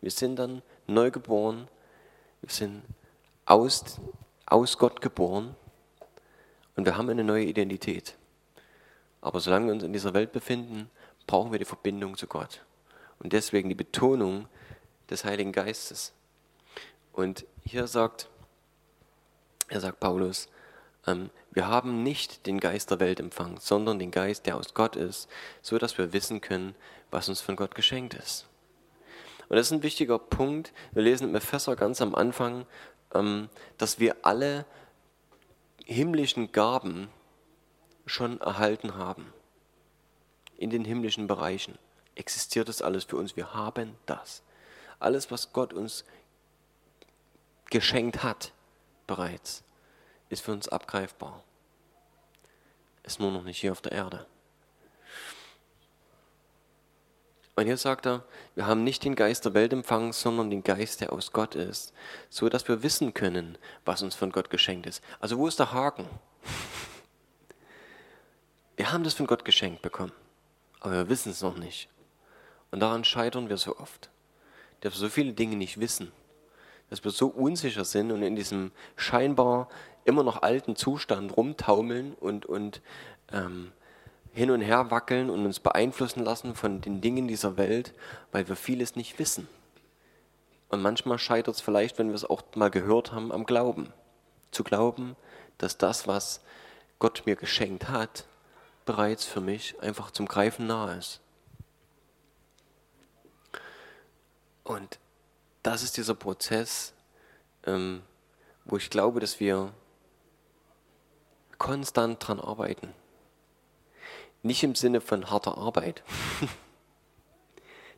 [0.01, 1.67] Wir sind dann neu geboren.
[2.41, 2.83] Wir sind
[3.45, 3.99] aus,
[4.45, 5.55] aus Gott geboren
[6.75, 8.15] und wir haben eine neue Identität.
[9.21, 10.89] Aber solange wir uns in dieser Welt befinden,
[11.27, 12.63] brauchen wir die Verbindung zu Gott.
[13.19, 14.47] Und deswegen die Betonung
[15.09, 16.13] des Heiligen Geistes.
[17.12, 18.29] Und hier sagt,
[19.67, 20.47] er sagt Paulus,
[21.05, 24.95] ähm, wir haben nicht den Geist der Welt empfangen, sondern den Geist, der aus Gott
[24.95, 25.27] ist,
[25.62, 26.75] so dass wir wissen können,
[27.12, 28.48] was uns von Gott geschenkt ist.
[29.49, 30.73] Und das ist ein wichtiger Punkt.
[30.91, 32.65] Wir lesen im Epheser ganz am Anfang,
[33.13, 34.65] ähm, dass wir alle
[35.85, 37.09] himmlischen Gaben
[38.05, 39.33] schon erhalten haben.
[40.57, 41.79] In den himmlischen Bereichen
[42.15, 43.35] existiert das alles für uns.
[43.35, 44.43] Wir haben das.
[44.99, 46.05] Alles, was Gott uns
[47.69, 48.51] geschenkt hat
[49.07, 49.63] bereits,
[50.29, 51.43] ist für uns abgreifbar.
[53.03, 54.27] Ist nur noch nicht hier auf der Erde.
[57.59, 58.23] Und hier sagt er,
[58.55, 61.91] wir haben nicht den Geist der Welt empfangen, sondern den Geist, der aus Gott ist,
[62.29, 65.03] so dass wir wissen können, was uns von Gott geschenkt ist.
[65.19, 66.05] Also wo ist der Haken?
[68.77, 70.13] Wir haben das von Gott geschenkt bekommen,
[70.79, 71.89] aber wir wissen es noch nicht.
[72.71, 74.09] Und daran scheitern wir so oft,
[74.79, 76.13] dass wir so viele Dinge nicht wissen,
[76.89, 79.67] dass wir so unsicher sind und in diesem scheinbar
[80.05, 82.81] immer noch alten Zustand rumtaumeln und, und
[83.33, 83.73] ähm,
[84.39, 87.93] hin und her wackeln und uns beeinflussen lassen von den Dingen dieser Welt,
[88.32, 89.49] weil wir vieles nicht wissen.
[90.69, 93.91] Und manchmal scheitert es vielleicht, wenn wir es auch mal gehört haben, am Glauben.
[94.52, 95.17] Zu glauben,
[95.58, 96.41] dass das, was
[96.99, 98.25] Gott mir geschenkt hat,
[98.86, 101.19] bereits für mich einfach zum Greifen nahe ist.
[104.63, 104.99] Und
[105.63, 106.93] das ist dieser Prozess,
[107.65, 108.04] ähm,
[108.63, 109.73] wo ich glaube, dass wir
[111.58, 112.93] konstant dran arbeiten.
[114.41, 116.04] Nicht im Sinne von harter Arbeit.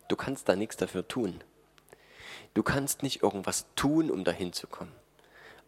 [0.07, 1.41] Du kannst da nichts dafür tun.
[2.53, 4.91] Du kannst nicht irgendwas tun, um dahin zu kommen,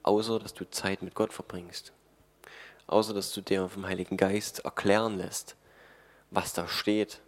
[0.02, 1.94] außer dass du Zeit mit Gott verbringst.
[2.88, 5.56] Außer dass du dir vom Heiligen Geist erklären lässt,
[6.30, 7.22] was da steht.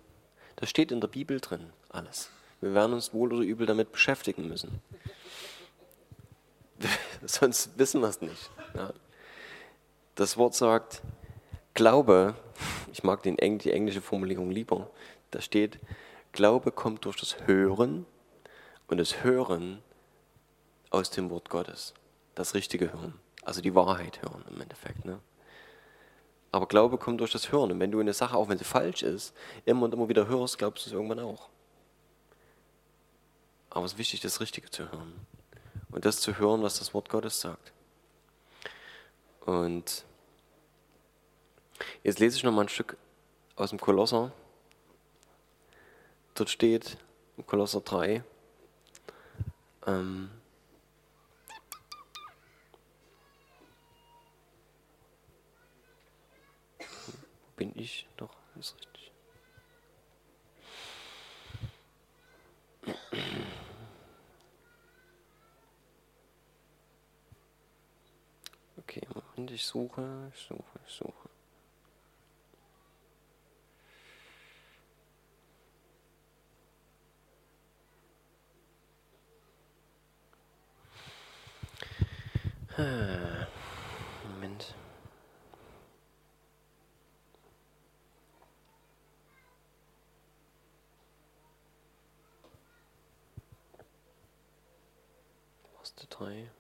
[0.58, 2.30] Das steht in der Bibel drin, alles.
[2.60, 4.82] Wir werden uns wohl oder übel damit beschäftigen müssen.
[7.26, 8.50] Sonst wissen wir es nicht.
[8.74, 8.92] Ja.
[10.16, 11.02] Das Wort sagt,
[11.74, 12.36] Glaube
[12.96, 14.90] ich mag den, die englische Formulierung lieber.
[15.32, 15.80] Da steht,
[16.32, 18.06] Glaube kommt durch das Hören
[18.88, 19.84] und das Hören
[20.92, 21.94] aus dem Wort Gottes.
[22.36, 23.20] Das richtige Hören.
[23.44, 25.04] Also die Wahrheit hören im Endeffekt.
[25.04, 25.20] Ne?
[26.54, 27.74] Aber Glaube kommt durch das Hören.
[27.74, 30.58] Und wenn du eine Sache, auch wenn sie falsch ist, immer und immer wieder hörst,
[30.58, 31.50] glaubst du es irgendwann auch.
[33.72, 35.28] Aber es ist wichtig, das Richtige zu hören.
[35.92, 37.74] Und das zu hören, was das Wort Gottes sagt.
[39.42, 40.06] Und
[42.04, 42.98] Jetzt lese ich noch mal ein Stück
[43.56, 44.32] aus dem Kolosser.
[46.34, 46.98] Dort steht,
[47.38, 48.24] im Kolosser 3,
[49.88, 50.30] ähm,
[57.56, 58.08] bin ich?
[58.18, 59.12] Doch, ist richtig.
[68.78, 71.25] Okay, Moment, ich suche, ich suche, ich suche.
[82.78, 84.76] Moment.
[95.80, 96.52] Erste drei.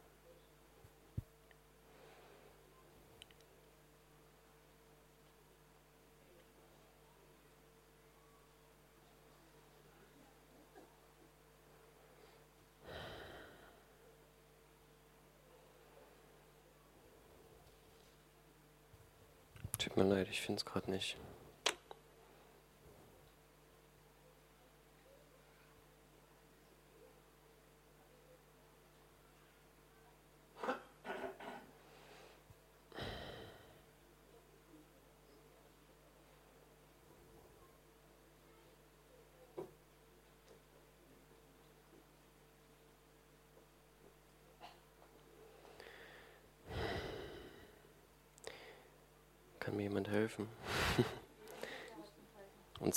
[19.85, 21.15] Tut mir leid, ich finde es gerade nicht.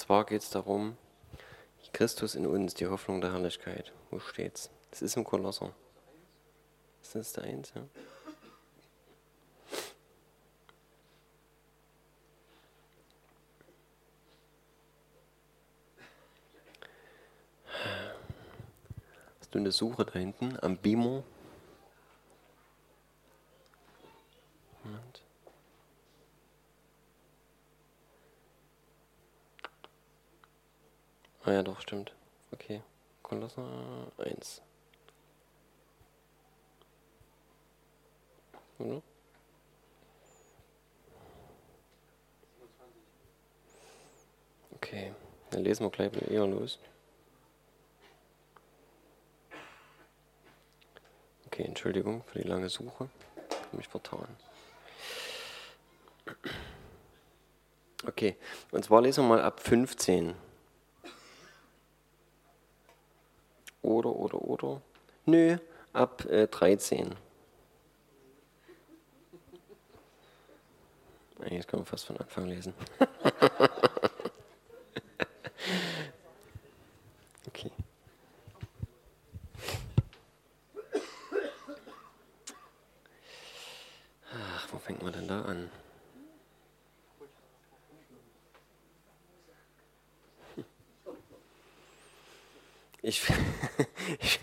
[0.09, 0.97] Zwar geht es darum,
[1.93, 3.93] Christus in uns, die Hoffnung der Herrlichkeit.
[4.11, 4.71] Wo steht's?
[4.91, 5.75] Das ist im Kolosser.
[7.03, 7.83] Ist das der eins, ja?
[19.41, 21.23] Hast du eine Suche da hinten am Beamer?
[31.59, 32.15] Ja, doch, stimmt.
[32.53, 32.83] Okay.
[33.23, 33.67] Kolosser
[34.19, 34.63] 1.
[38.79, 39.03] Oder?
[44.77, 45.13] Okay,
[45.51, 46.79] dann lesen wir gleich eher los.
[51.47, 53.09] Okay, Entschuldigung für die lange Suche.
[53.51, 54.29] Ich habe mich vertan.
[58.07, 58.37] Okay,
[58.71, 60.37] und zwar lesen wir mal ab 15.
[63.89, 64.83] Oder, oder, oder.
[65.25, 65.57] Nö,
[65.95, 67.15] ab äh, 13.
[71.49, 72.75] Jetzt können wir fast von Anfang lesen.
[77.47, 77.71] okay.
[84.35, 85.71] Ach, wo fängt man denn da an?
[93.09, 93.23] Ich,
[94.21, 94.39] ich,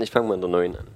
[0.00, 0.88] ich fange mal in der neuen an.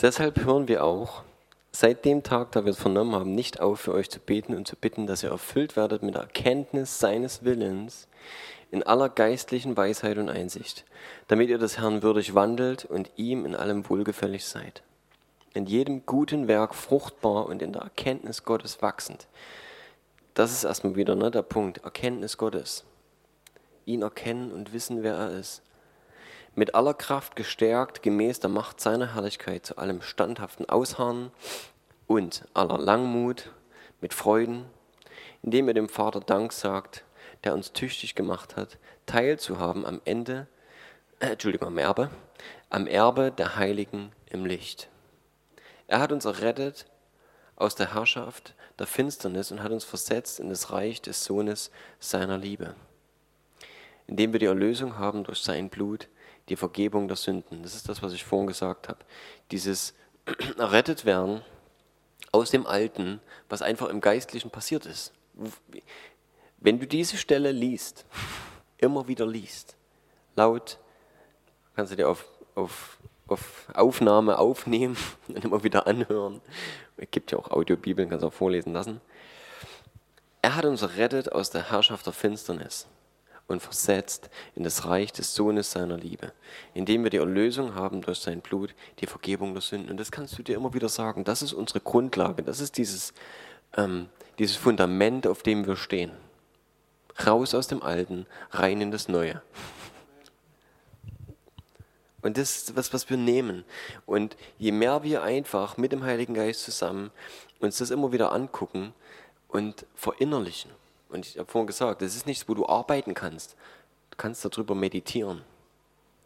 [0.00, 1.22] Deshalb hören wir auch
[1.70, 4.66] seit dem Tag, da wir es vernommen haben, nicht auf, für euch zu beten und
[4.66, 8.08] zu bitten, dass ihr erfüllt werdet mit der Erkenntnis seines Willens
[8.72, 10.84] in aller geistlichen Weisheit und Einsicht,
[11.28, 14.82] damit ihr des Herrn würdig wandelt und ihm in allem wohlgefällig seid.
[15.54, 19.28] In jedem guten Werk fruchtbar und in der Erkenntnis Gottes wachsend.
[20.34, 22.84] Das ist erstmal wieder ne, der Punkt, Erkenntnis Gottes.
[23.90, 25.62] Ihn erkennen und wissen, wer er ist
[26.54, 31.30] mit aller Kraft gestärkt, gemäß der Macht seiner Herrlichkeit, zu allem standhaften Ausharren
[32.06, 33.52] und aller Langmut
[34.00, 34.66] mit Freuden,
[35.42, 37.04] indem ihr dem Vater Dank sagt,
[37.44, 40.48] der uns tüchtig gemacht hat, teilzuhaben am Ende,
[41.20, 42.10] äh, Entschuldigung, am Erbe,
[42.68, 44.88] am Erbe der Heiligen im Licht.
[45.86, 46.86] Er hat uns errettet
[47.56, 52.38] aus der Herrschaft der Finsternis und hat uns versetzt in das Reich des Sohnes seiner
[52.38, 52.74] Liebe,
[54.10, 56.08] indem wir die Erlösung haben durch sein Blut,
[56.48, 57.62] die Vergebung der Sünden.
[57.62, 58.98] Das ist das, was ich vorhin gesagt habe.
[59.52, 59.94] Dieses
[60.58, 61.42] errettet werden
[62.32, 65.12] aus dem Alten, was einfach im Geistlichen passiert ist.
[66.58, 68.04] Wenn du diese Stelle liest,
[68.78, 69.76] immer wieder liest,
[70.34, 70.78] laut,
[71.76, 72.24] kannst du dir auf,
[72.56, 74.96] auf, auf Aufnahme aufnehmen
[75.28, 76.40] und immer wieder anhören.
[76.96, 79.00] Es gibt ja auch Audiobibeln, kannst du auch vorlesen lassen.
[80.42, 82.88] Er hat uns errettet aus der Herrschaft der Finsternis
[83.50, 86.32] und versetzt in das Reich des Sohnes seiner Liebe,
[86.72, 89.90] indem wir die Erlösung haben durch sein Blut, die Vergebung der Sünden.
[89.90, 91.24] Und das kannst du dir immer wieder sagen.
[91.24, 92.42] Das ist unsere Grundlage.
[92.42, 93.12] Das ist dieses,
[93.76, 94.08] ähm,
[94.38, 96.12] dieses Fundament, auf dem wir stehen.
[97.26, 99.42] Raus aus dem Alten, rein in das Neue.
[102.22, 103.64] Und das ist was, was wir nehmen.
[104.06, 107.10] Und je mehr wir einfach mit dem Heiligen Geist zusammen
[107.58, 108.94] uns das immer wieder angucken
[109.48, 110.70] und verinnerlichen,
[111.10, 113.56] und ich habe vorhin gesagt, das ist nichts, wo du arbeiten kannst.
[114.10, 115.42] Du kannst darüber meditieren.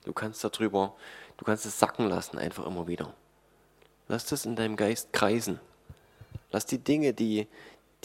[0.05, 0.95] Du kannst darüber,
[1.39, 3.15] du kannst es sacken lassen, einfach immer wieder.
[4.09, 5.61] Lass das in deinem Geist kreisen.
[6.51, 7.47] Lass die Dinge, die,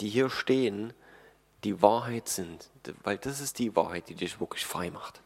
[0.00, 0.94] die hier stehen,
[1.62, 2.70] die Wahrheit sind.
[3.02, 5.20] Weil das ist die Wahrheit, die dich wirklich frei macht.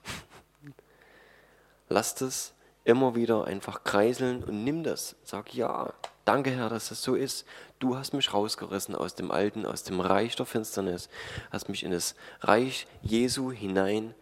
[1.88, 2.53] Lass das
[2.84, 5.16] immer wieder einfach kreiseln und nimm das.
[5.24, 5.92] Sag ja,
[6.24, 7.46] Danke, Herr, dass das so ist.
[7.78, 11.10] Du hast mich rausgerissen aus dem Alten, aus dem Reich der Finsternis,
[11.50, 14.14] hast mich in das Reich Jesu hinein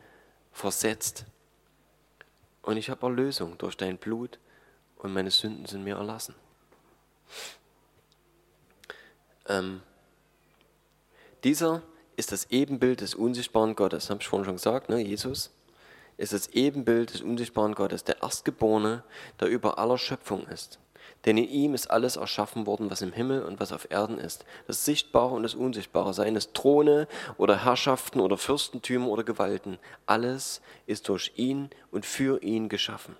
[0.51, 1.27] versetzt.
[2.63, 4.39] Und ich habe Erlösung durch dein Blut
[4.97, 6.35] und meine Sünden sind mir erlassen.
[9.47, 9.81] Ähm,
[11.45, 11.83] dieser
[12.17, 15.01] ist das Ebenbild des unsichtbaren Gottes, habe ich vorhin schon gesagt, ne?
[15.01, 15.51] Jesus
[16.23, 19.03] ist das Ebenbild des unsichtbaren Gottes, der Erstgeborene,
[19.41, 20.79] der über aller Schöpfung ist.
[21.25, 24.45] Denn in ihm ist alles erschaffen worden, was im Himmel und was auf Erden ist.
[24.69, 27.09] Das Sichtbare und das Unsichtbare, seien es Throne
[27.39, 29.79] oder Herrschaften oder Fürstentümer oder Gewalten.
[30.07, 33.17] Alles ist durch ihn und für ihn geschaffen.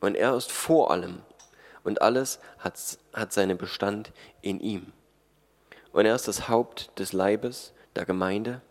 [0.00, 1.22] Und er ist vor allem.
[1.82, 2.78] Und alles hat,
[3.12, 4.92] hat seinen Bestand in ihm.
[5.92, 8.62] Und er ist das Haupt des Leibes, der Gemeinde.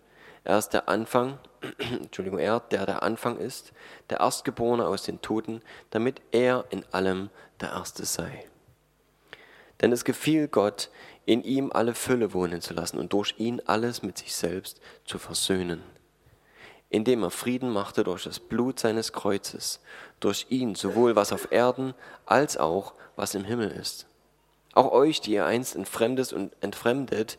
[0.44, 1.40] Er ist der Anfang,
[1.78, 3.72] Entschuldigung, er, der der Anfang ist,
[4.10, 7.30] der Erstgeborene aus den Toten, damit er in allem
[7.62, 8.46] der Erste sei.
[9.82, 10.90] Denn es gefiel Gott,
[11.26, 15.18] in ihm alle Fülle wohnen zu lassen und durch ihn alles mit sich selbst zu
[15.18, 15.82] versöhnen,
[16.90, 19.82] indem er Frieden machte durch das Blut seines Kreuzes,
[20.20, 21.94] durch ihn sowohl was auf Erden
[22.26, 24.08] als auch was im Himmel ist.
[24.74, 27.38] Auch euch, die ihr einst entfremdet und entfremdet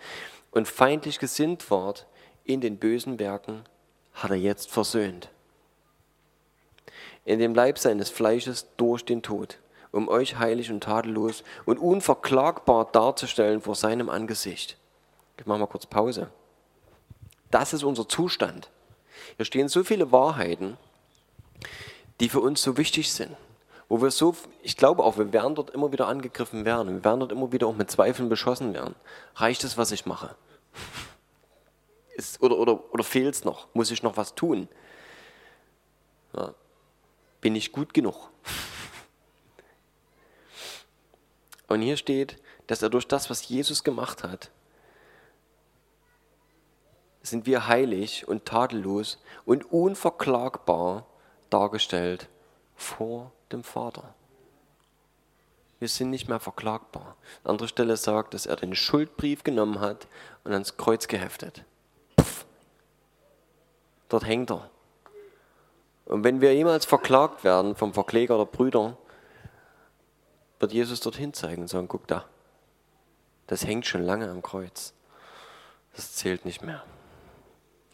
[0.50, 2.06] und feindlich gesinnt wart
[2.44, 3.64] in den bösen Werken,
[4.12, 5.30] hat er jetzt versöhnt.
[7.24, 9.58] In dem Leib seines Fleisches durch den Tod
[9.94, 14.76] um euch heilig und tadellos und unverklagbar darzustellen vor seinem Angesicht.
[15.38, 16.30] Ich mache mal kurz Pause.
[17.52, 18.70] Das ist unser Zustand.
[19.36, 20.76] Hier stehen so viele Wahrheiten,
[22.18, 23.36] die für uns so wichtig sind.
[23.88, 26.88] Wo wir so, ich glaube auch, wir werden dort immer wieder angegriffen werden.
[26.88, 28.96] Wir werden dort immer wieder auch mit Zweifeln beschossen werden.
[29.36, 30.34] Reicht es, was ich mache?
[32.14, 33.68] Ist, oder oder, oder fehlt es noch?
[33.74, 34.68] Muss ich noch was tun?
[36.36, 36.54] Ja.
[37.40, 38.30] Bin ich gut genug?
[41.68, 44.50] Und hier steht, dass er durch das, was Jesus gemacht hat,
[47.22, 51.06] sind wir heilig und tadellos und unverklagbar
[51.48, 52.28] dargestellt
[52.76, 54.14] vor dem Vater.
[55.78, 57.16] Wir sind nicht mehr verklagbar.
[57.42, 60.06] An anderer Stelle sagt, dass er den Schuldbrief genommen hat
[60.44, 61.64] und ans Kreuz geheftet.
[64.14, 64.70] Dort hängt er.
[66.04, 68.96] Und wenn wir jemals verklagt werden vom Verkläger der Brüder,
[70.60, 72.24] wird Jesus dorthin zeigen und sagen, guck da,
[73.48, 74.94] das hängt schon lange am Kreuz.
[75.96, 76.84] Das zählt nicht mehr.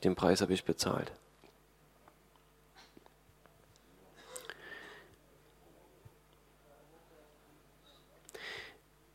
[0.05, 1.11] Den Preis habe ich bezahlt.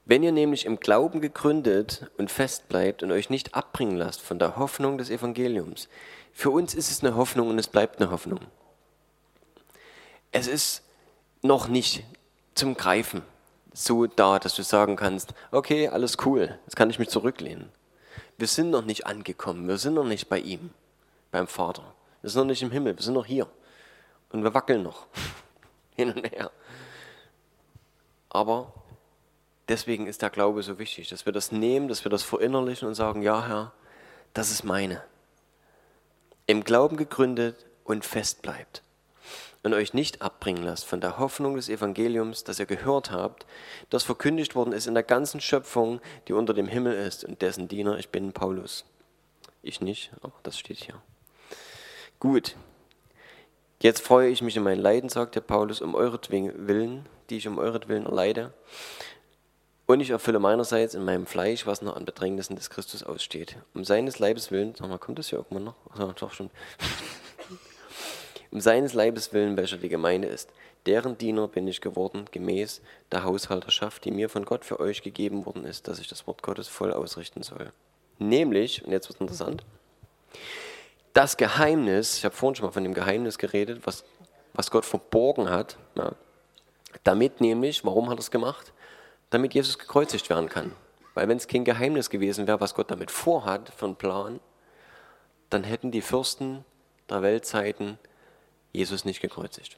[0.05, 4.39] Wenn ihr nämlich im Glauben gegründet und fest bleibt und euch nicht abbringen lasst von
[4.39, 5.87] der Hoffnung des Evangeliums,
[6.38, 8.41] für uns ist es eine Hoffnung und es bleibt eine Hoffnung.
[10.33, 10.83] Es ist
[11.41, 12.03] noch nicht
[12.55, 13.21] zum Greifen
[13.73, 17.71] so da, dass du sagen kannst, okay, alles cool, jetzt kann ich mich zurücklehnen.
[18.38, 20.71] Wir sind noch nicht angekommen, wir sind noch nicht bei ihm,
[21.31, 21.95] beim Vater.
[22.21, 23.47] Wir sind noch nicht im Himmel, wir sind noch hier.
[24.29, 25.07] Und wir wackeln noch
[25.95, 26.51] hin und her.
[28.27, 28.73] Aber
[29.69, 32.95] deswegen ist der Glaube so wichtig, dass wir das nehmen, dass wir das verinnerlichen und
[32.95, 33.71] sagen, ja Herr,
[34.33, 35.01] das ist meine.
[36.47, 38.83] Im Glauben gegründet und fest bleibt
[39.63, 43.47] und euch nicht abbringen lasst von der Hoffnung des Evangeliums, das ihr gehört habt,
[43.89, 47.67] das verkündigt worden ist in der ganzen Schöpfung, die unter dem Himmel ist und dessen
[47.67, 48.85] Diener ich bin, Paulus.
[49.63, 51.01] Ich nicht, aber das steht hier.
[52.19, 52.55] Gut.
[53.81, 57.57] Jetzt freue ich mich in mein Leiden, sagt der Paulus, um euretwillen, die ich um
[57.57, 58.53] euretwillen erleide.
[59.88, 63.57] Und ich erfülle meinerseits in meinem Fleisch, was noch an Bedrängnissen des Christus aussteht.
[63.75, 65.75] Um seines Leibes willen, sag mal, kommt das hier irgendwann noch?
[65.93, 66.49] Ach, doch schon
[68.51, 70.49] um seines Leibes willen, welcher die Gemeinde ist.
[70.88, 72.81] Deren Diener bin ich geworden, gemäß
[73.11, 76.41] der Haushalterschaft, die mir von Gott für euch gegeben worden ist, dass ich das Wort
[76.41, 77.71] Gottes voll ausrichten soll.
[78.17, 79.65] Nämlich, und jetzt wird es interessant,
[81.13, 84.03] das Geheimnis, ich habe vorhin schon mal von dem Geheimnis geredet, was,
[84.53, 86.11] was Gott verborgen hat, ja,
[87.03, 88.73] damit nämlich, warum hat er es gemacht?
[89.30, 90.71] Damit Jesus gekreuzigt werden kann.
[91.13, 94.39] Weil wenn es kein Geheimnis gewesen wäre, was Gott damit vorhat, für einen Plan,
[95.49, 96.65] dann hätten die Fürsten
[97.09, 97.97] der Weltzeiten
[98.73, 99.78] Jesus nicht gekreuzigt.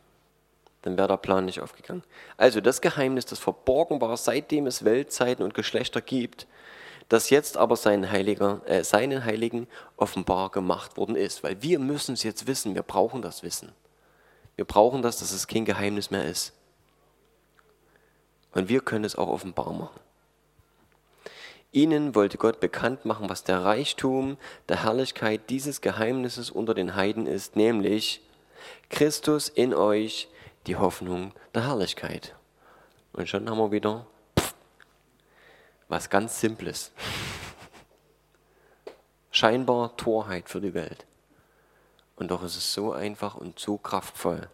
[0.81, 2.03] Dann wäre der Plan nicht aufgegangen.
[2.37, 6.47] Also das Geheimnis, das verborgen war, seitdem es Weltzeiten und Geschlechter gibt,
[7.09, 11.43] das jetzt aber seinen, Heiliger, äh, seinen Heiligen offenbar gemacht worden ist.
[11.43, 13.71] Weil wir müssen es jetzt wissen, wir brauchen das Wissen.
[14.55, 16.53] Wir brauchen das, dass es kein Geheimnis mehr ist.
[18.57, 19.99] Und wir können es auch offenbar machen.
[21.71, 24.35] Ihnen wollte Gott bekannt machen, was der Reichtum
[24.67, 28.19] der Herrlichkeit dieses Geheimnisses unter den Heiden ist, nämlich
[28.89, 30.27] Christus in euch,
[30.65, 32.33] die Hoffnung der Herrlichkeit.
[33.13, 34.07] Und schon haben wir wieder
[35.87, 36.91] was ganz Simples.
[39.29, 41.05] Scheinbar Torheit für die Welt.
[42.15, 44.49] Und doch ist es so einfach und so kraftvoll.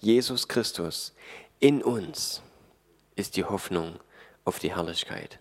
[0.00, 1.14] Jesus Christus
[1.60, 2.42] in uns
[3.18, 3.98] ist die Hoffnung
[4.44, 5.40] auf die Herrlichkeit.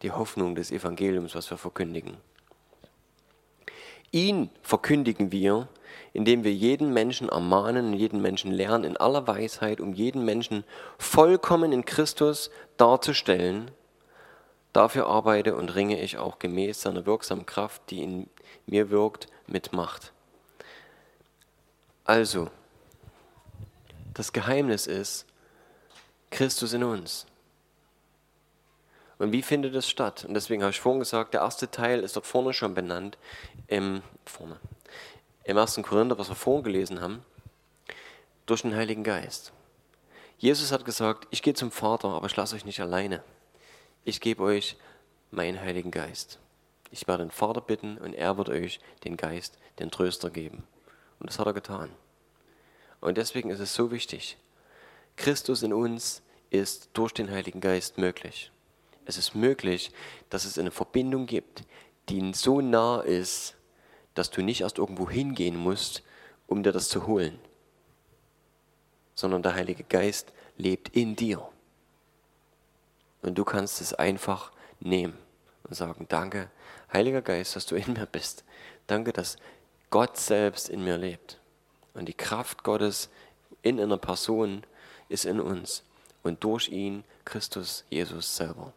[0.00, 2.16] Die Hoffnung des Evangeliums, was wir verkündigen.
[4.12, 5.68] Ihn verkündigen wir,
[6.14, 10.64] indem wir jeden Menschen ermahnen und jeden Menschen lernen in aller Weisheit, um jeden Menschen
[10.96, 13.70] vollkommen in Christus darzustellen.
[14.72, 18.30] Dafür arbeite und ringe ich auch gemäß seiner wirksamen Kraft, die in
[18.64, 20.14] mir wirkt, mit Macht.
[22.04, 22.48] Also,
[24.14, 25.26] das Geheimnis ist
[26.30, 27.26] Christus in uns.
[29.18, 30.24] Und wie findet es statt?
[30.24, 33.18] Und deswegen habe ich vorhin gesagt, der erste Teil ist dort vorne schon benannt,
[33.66, 34.58] im, vorne,
[35.44, 35.80] im 1.
[35.82, 37.24] Korinther, was wir vorhin gelesen haben,
[38.46, 39.52] durch den Heiligen Geist.
[40.38, 43.22] Jesus hat gesagt, ich gehe zum Vater, aber ich lasse euch nicht alleine.
[44.04, 44.76] ich gebe euch
[45.30, 46.38] meinen Heiligen Geist.
[46.90, 50.64] Ich werde den Vater bitten und er wird euch den Geist, den Tröster geben.
[51.18, 51.90] Und das hat er getan.
[53.00, 54.38] Und deswegen ist es so wichtig.
[55.18, 58.50] Christus in uns ist durch den Heiligen Geist möglich.
[59.04, 59.90] Es ist möglich,
[60.30, 61.64] dass es eine Verbindung gibt,
[62.08, 63.56] die so nah ist,
[64.14, 66.02] dass du nicht erst irgendwo hingehen musst,
[66.46, 67.38] um dir das zu holen,
[69.14, 71.46] sondern der Heilige Geist lebt in dir.
[73.22, 75.18] Und du kannst es einfach nehmen
[75.64, 76.50] und sagen, danke,
[76.92, 78.44] Heiliger Geist, dass du in mir bist.
[78.86, 79.36] Danke, dass
[79.90, 81.38] Gott selbst in mir lebt.
[81.92, 83.10] Und die Kraft Gottes
[83.62, 84.62] in einer Person
[85.08, 85.82] ist in uns
[86.22, 88.72] und durch ihn Christus Jesus selber.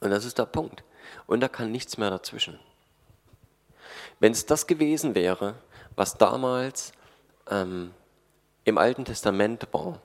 [0.00, 0.84] Und das ist der Punkt.
[1.26, 2.58] Und da kann nichts mehr dazwischen.
[4.20, 5.54] Wenn es das gewesen wäre,
[5.96, 6.92] was damals
[7.50, 7.92] ähm,
[8.64, 10.00] im Alten Testament war,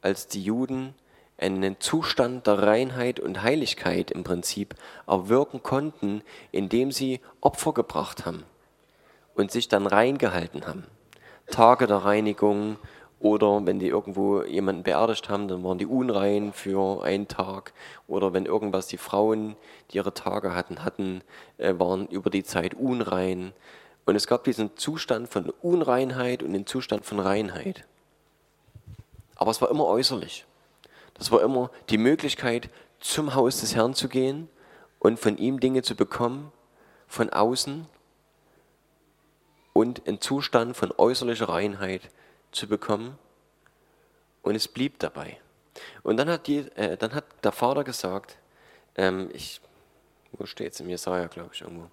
[0.00, 0.94] als die Juden
[1.38, 4.74] einen Zustand der Reinheit und Heiligkeit im Prinzip
[5.06, 6.22] erwirken konnten,
[6.52, 8.44] indem sie Opfer gebracht haben
[9.34, 10.84] und sich dann reingehalten haben.
[11.50, 12.78] Tage der Reinigung
[13.24, 17.72] oder wenn die irgendwo jemanden beerdigt haben, dann waren die unrein für einen Tag
[18.06, 19.56] oder wenn irgendwas die Frauen,
[19.90, 21.22] die ihre Tage hatten, hatten,
[21.56, 23.54] äh, waren über die Zeit unrein.
[24.04, 27.86] Und es gab diesen Zustand von Unreinheit und den Zustand von Reinheit.
[29.36, 30.44] Aber es war immer äußerlich.
[31.14, 32.68] Das war immer die Möglichkeit,
[33.00, 34.50] zum Haus des Herrn zu gehen
[34.98, 36.52] und von ihm Dinge zu bekommen,
[37.08, 37.86] von außen
[39.72, 42.10] und einen Zustand von äußerlicher Reinheit
[42.54, 43.18] zu bekommen.
[44.42, 45.38] Und es blieb dabei.
[46.02, 48.36] Und dann hat, die, äh, dann hat der Vater gesagt,
[48.96, 49.60] ähm, ich,
[50.32, 51.90] wo steht es im Jesaja, glaube ich, irgendwo.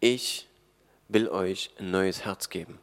[0.00, 0.48] Ich
[1.08, 2.78] will euch ein neues Herz geben.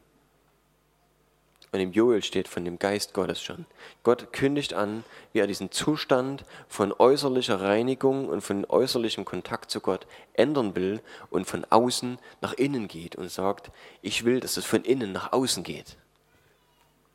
[1.71, 3.67] Und im Joel steht von dem Geist Gottes schon.
[4.01, 5.03] Gott kündigt an,
[5.33, 10.99] wie er diesen Zustand von äußerlicher Reinigung und von äußerlichem Kontakt zu Gott ändern will
[11.29, 13.69] und von außen nach innen geht und sagt,
[14.01, 15.98] ich will, dass es von innen nach außen geht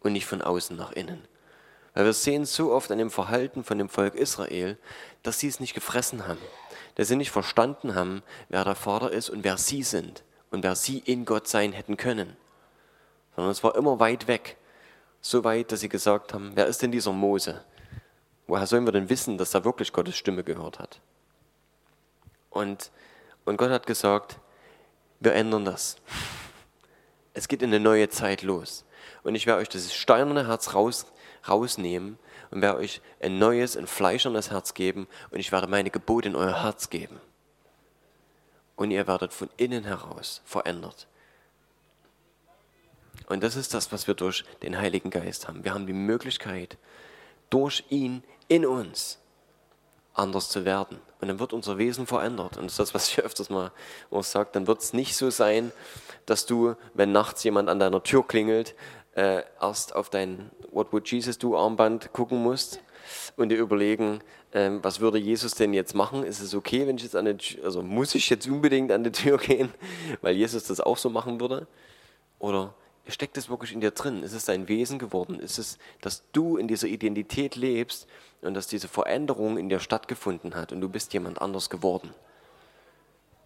[0.05, 1.27] und nicht von außen nach innen.
[1.95, 4.79] Weil wir sehen so oft an dem Verhalten von dem Volk Israel,
[5.25, 6.41] dass sie es nicht gefressen haben,
[6.95, 10.77] dass sie nicht verstanden haben, wer der Vater ist und wer sie sind und wer
[10.77, 12.37] sie in Gott sein hätten können
[13.35, 14.57] sondern es war immer weit weg.
[15.21, 17.65] So weit, dass sie gesagt haben, wer ist denn dieser Mose?
[18.47, 21.01] Woher sollen wir denn wissen, dass er wirklich Gottes Stimme gehört hat?
[22.51, 22.91] Und,
[23.45, 24.39] und Gott hat gesagt,
[25.21, 25.97] wir ändern das.
[27.33, 28.85] Es geht in eine neue Zeit los.
[29.25, 31.07] Und ich werde euch dieses steinerne Herz raus,
[31.49, 32.19] rausnehmen
[32.51, 36.37] und werde euch ein neues, ein fleischernes Herz geben und ich werde meine Gebote in
[36.37, 37.21] euer Herz geben.
[38.77, 41.09] Und ihr werdet von innen heraus verändert.
[43.27, 45.65] Und das ist das, was wir durch den Heiligen Geist haben.
[45.65, 46.77] Wir haben die Möglichkeit,
[47.51, 49.19] durch ihn in uns
[50.13, 51.01] anders zu werden.
[51.21, 52.57] Und dann wird unser Wesen verändert.
[52.57, 53.73] Und das ist das, was ich öfters mal
[54.21, 54.51] sage.
[54.53, 55.73] Dann wird es nicht so sein,
[56.27, 58.75] dass du, wenn nachts jemand an deiner Tür klingelt,
[59.15, 62.81] äh, erst auf dein What Would Jesus Do Armband gucken musst
[63.37, 64.21] und dir überlegen,
[64.53, 66.25] äh, was würde Jesus denn jetzt machen?
[66.25, 69.13] Ist es okay, wenn ich jetzt an die also muss ich jetzt unbedingt an die
[69.13, 69.73] Tür gehen,
[70.21, 71.67] weil Jesus das auch so machen würde?
[72.39, 72.75] Oder
[73.07, 74.23] steckt es wirklich in dir drin?
[74.23, 75.39] Ist es dein Wesen geworden?
[75.39, 78.07] Ist es, dass du in dieser Identität lebst
[78.43, 82.15] und dass diese Veränderung in dir stattgefunden hat und du bist jemand anders geworden?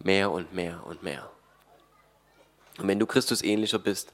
[0.00, 1.30] Mehr und mehr und mehr.
[2.78, 4.12] Und wenn du Christus ähnlicher bist,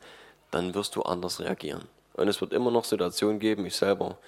[0.55, 1.83] dann wirst du anders reagieren.
[2.15, 4.19] Und es wird immer noch Situationen geben, ich selber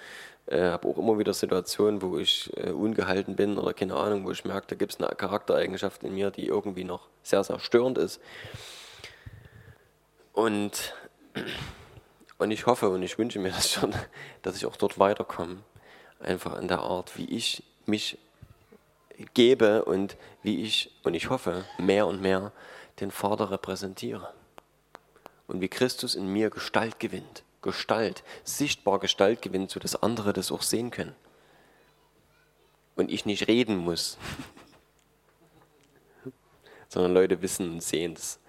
[0.47, 4.31] äh, habe auch immer wieder Situationen, wo ich äh, ungehalten bin oder keine Ahnung, wo
[4.31, 7.97] ich merke, da gibt es eine Charaktereigenschaft in mir, die irgendwie noch sehr, sehr störend
[7.97, 8.19] ist.
[10.33, 10.93] Und
[12.37, 13.93] und ich hoffe und ich wünsche mir das schon,
[14.41, 15.57] dass ich auch dort weiterkomme.
[16.19, 18.17] Einfach in der Art, wie ich mich
[19.33, 22.51] gebe und wie ich, und ich hoffe, mehr und mehr
[22.99, 24.33] den Vater repräsentiere.
[25.47, 27.43] Und wie Christus in mir Gestalt gewinnt.
[27.61, 31.15] Gestalt, sichtbar Gestalt gewinnt, sodass andere das auch sehen können.
[32.95, 34.17] Und ich nicht reden muss,
[36.89, 38.39] sondern Leute wissen und sehen, dass,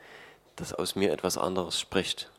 [0.56, 2.30] dass aus mir etwas anderes spricht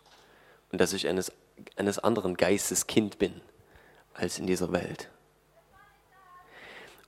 [0.72, 1.32] und dass ich eines,
[1.76, 3.42] eines anderen Geistes Kind bin
[4.14, 5.10] als in dieser Welt.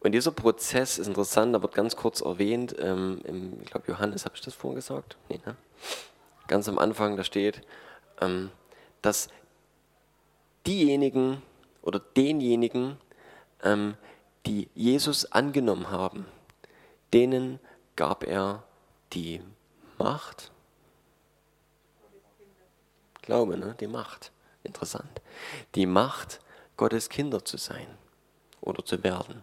[0.01, 4.25] Und dieser Prozess ist interessant, da wird ganz kurz erwähnt, ähm, im, ich glaube Johannes,
[4.25, 5.15] habe ich das vorhin gesagt?
[5.29, 5.55] Nee, ne?
[6.47, 7.61] Ganz am Anfang, da steht,
[8.19, 8.51] ähm,
[9.01, 9.29] dass
[10.65, 11.41] diejenigen
[11.81, 12.97] oder denjenigen,
[13.63, 13.95] ähm,
[14.45, 16.25] die Jesus angenommen haben,
[17.13, 17.59] denen
[17.95, 18.63] gab er
[19.13, 19.41] die
[19.97, 20.51] Macht,
[23.21, 23.75] Glaube, ne?
[23.79, 24.31] die Macht.
[24.63, 25.21] Interessant.
[25.75, 26.39] Die Macht,
[26.77, 27.87] Gottes Kinder zu sein.
[28.59, 29.41] oder zu werden.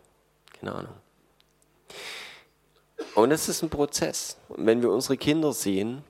[0.53, 0.95] Keine Ahnung.
[3.15, 4.37] Und es ist ein Prozess.
[4.49, 6.05] Und wenn wir unsere Kinder sehen,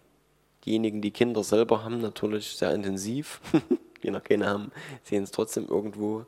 [0.64, 3.40] diejenigen, die Kinder selber haben, natürlich sehr intensiv,
[4.02, 6.24] die noch keine haben, sehen es trotzdem irgendwo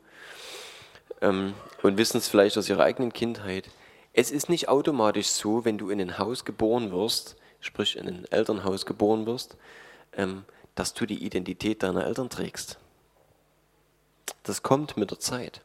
[1.21, 3.69] ähm, und wissen es vielleicht aus ihrer eigenen Kindheit.
[4.13, 8.25] Es ist nicht automatisch so, wenn du in ein Haus geboren wirst, sprich in ein
[8.29, 9.55] Elternhaus geboren wirst,
[10.13, 10.43] ähm,
[10.75, 12.77] dass du die Identität deiner Eltern trägst.
[14.43, 15.61] Das kommt mit der Zeit.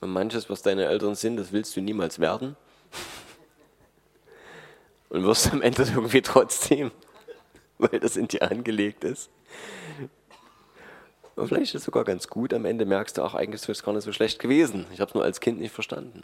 [0.00, 2.56] Und manches, was deine Eltern sind, das willst du niemals werden.
[5.08, 6.90] Und wirst am Ende irgendwie trotzdem,
[7.78, 9.30] weil das in dir angelegt ist.
[11.36, 12.54] Und vielleicht ist es sogar ganz gut.
[12.54, 14.86] Am Ende merkst du auch, eigentlich ist es gar nicht so schlecht gewesen.
[14.92, 16.22] Ich habe es nur als Kind nicht verstanden.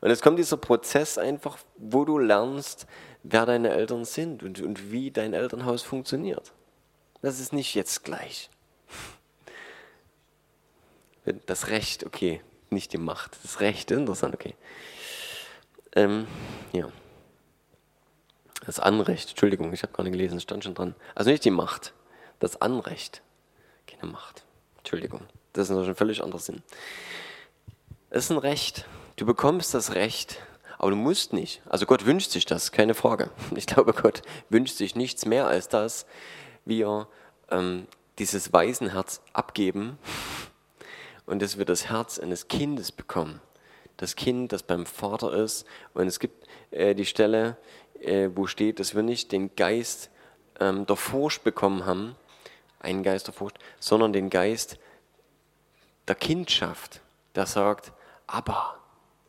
[0.00, 2.86] Und jetzt kommt dieser Prozess einfach, wo du lernst,
[3.22, 6.52] wer deine Eltern sind und, und wie dein Elternhaus funktioniert.
[7.22, 8.50] Das ist nicht jetzt gleich.
[11.46, 13.38] Das Recht, okay, nicht die Macht.
[13.42, 14.54] Das Recht, interessant, okay.
[15.94, 16.26] Ähm,
[16.72, 16.88] ja.
[18.64, 20.94] Das Anrecht, Entschuldigung, ich habe gar nicht gelesen, es stand schon dran.
[21.14, 21.94] Also nicht die Macht,
[22.38, 23.22] das Anrecht.
[23.86, 24.44] Keine Macht.
[24.78, 26.62] Entschuldigung, das ist ein völlig anderer Sinn.
[28.10, 28.86] Es ist ein Recht.
[29.16, 30.38] Du bekommst das Recht,
[30.78, 31.62] aber du musst nicht.
[31.68, 33.30] Also Gott wünscht sich das, keine Frage.
[33.56, 36.06] Ich glaube, Gott wünscht sich nichts mehr als das,
[36.64, 37.08] wir
[37.50, 37.86] ähm,
[38.18, 39.98] dieses Waisenherz abgeben
[41.26, 43.40] und dass wir das Herz eines Kindes bekommen.
[43.96, 45.66] Das Kind, das beim Vater ist.
[45.92, 47.58] Und es gibt äh, die Stelle,
[48.00, 50.10] äh, wo steht, dass wir nicht den Geist
[50.58, 52.16] ähm, der Furcht bekommen haben,
[52.80, 54.78] einen Geist der Furcht, sondern den Geist
[56.08, 57.00] der Kindschaft,
[57.34, 57.92] der sagt,
[58.26, 58.76] aber,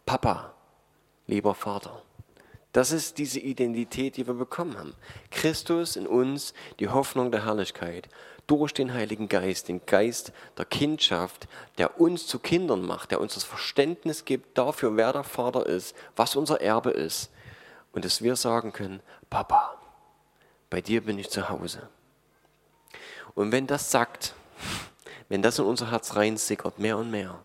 [0.05, 0.53] Papa,
[1.27, 2.01] lieber Vater.
[2.73, 4.95] Das ist diese Identität, die wir bekommen haben.
[5.29, 8.07] Christus in uns, die Hoffnung der Herrlichkeit,
[8.47, 11.47] durch den Heiligen Geist, den Geist der Kindschaft,
[11.77, 15.95] der uns zu Kindern macht, der uns das Verständnis gibt dafür, wer der Vater ist,
[16.15, 17.29] was unser Erbe ist.
[17.91, 19.77] Und dass wir sagen können, Papa,
[20.69, 21.89] bei dir bin ich zu Hause.
[23.35, 24.33] Und wenn das sagt,
[25.29, 27.43] wenn das in unser Herz reinsickert, mehr und mehr,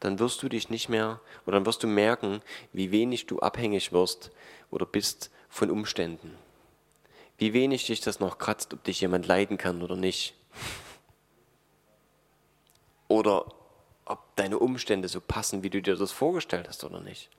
[0.00, 2.42] dann wirst du dich nicht mehr, oder dann wirst du merken,
[2.72, 4.30] wie wenig du abhängig wirst
[4.70, 6.36] oder bist von Umständen.
[7.38, 10.34] Wie wenig dich das noch kratzt, ob dich jemand leiden kann oder nicht.
[13.08, 13.46] Oder
[14.04, 17.30] ob deine Umstände so passen, wie du dir das vorgestellt hast oder nicht.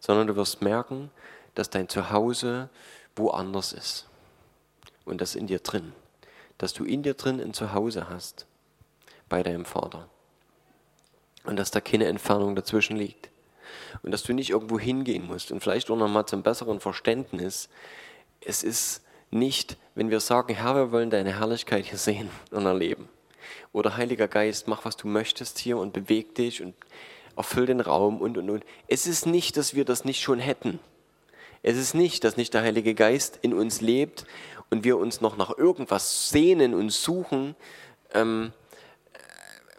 [0.00, 1.10] Sondern du wirst merken,
[1.54, 2.68] dass dein Zuhause
[3.14, 4.08] woanders ist.
[5.04, 5.92] Und das in dir drin.
[6.58, 8.46] Dass du in dir drin ein Zuhause hast.
[9.28, 10.08] Bei deinem Vater
[11.44, 13.30] und dass da keine Entfernung dazwischen liegt.
[14.02, 15.52] Und dass du nicht irgendwo hingehen musst.
[15.52, 17.68] Und vielleicht auch nochmal zum besseren Verständnis,
[18.40, 23.08] es ist nicht, wenn wir sagen, Herr, wir wollen deine Herrlichkeit hier sehen und erleben.
[23.72, 26.74] Oder Heiliger Geist, mach, was du möchtest hier und beweg dich und
[27.40, 28.64] erfüll den Raum und, und, und.
[28.86, 30.78] Es ist nicht, dass wir das nicht schon hätten.
[31.62, 34.26] Es ist nicht, dass nicht der Heilige Geist in uns lebt
[34.70, 37.56] und wir uns noch nach irgendwas sehnen und suchen,
[38.12, 38.52] ähm,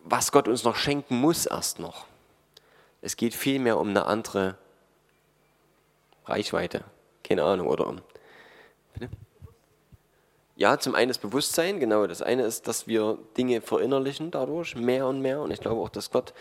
[0.04, 2.06] was Gott uns noch schenken muss erst noch.
[3.02, 4.58] Es geht vielmehr um eine andere
[6.26, 6.84] Reichweite,
[7.24, 7.96] keine Ahnung, oder.
[8.94, 9.10] Bitte?
[10.56, 12.06] Ja, zum einen das Bewusstsein, genau.
[12.06, 15.42] Das eine ist, dass wir Dinge verinnerlichen dadurch, mehr und mehr.
[15.42, 16.34] Und ich glaube auch, dass Gott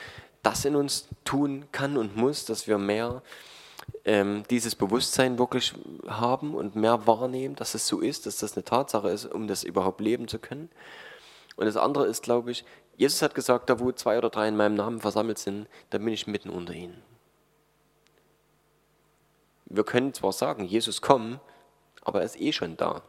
[0.43, 3.23] das in uns tun kann und muss, dass wir mehr
[4.05, 5.75] ähm, dieses Bewusstsein wirklich
[6.07, 9.65] haben und mehr wahrnehmen, dass es so ist, dass das eine Tatsache ist, um das
[9.65, 10.71] überhaupt leben zu können.
[11.57, 12.65] Und das andere ist, glaube ich,
[12.97, 16.09] Jesus hat gesagt, da wo zwei oder drei in meinem Namen versammelt sind, da bin
[16.09, 17.03] ich mitten unter ihnen.
[19.67, 21.41] Wir können zwar sagen, Jesus komm,
[22.03, 23.03] aber er ist eh schon da.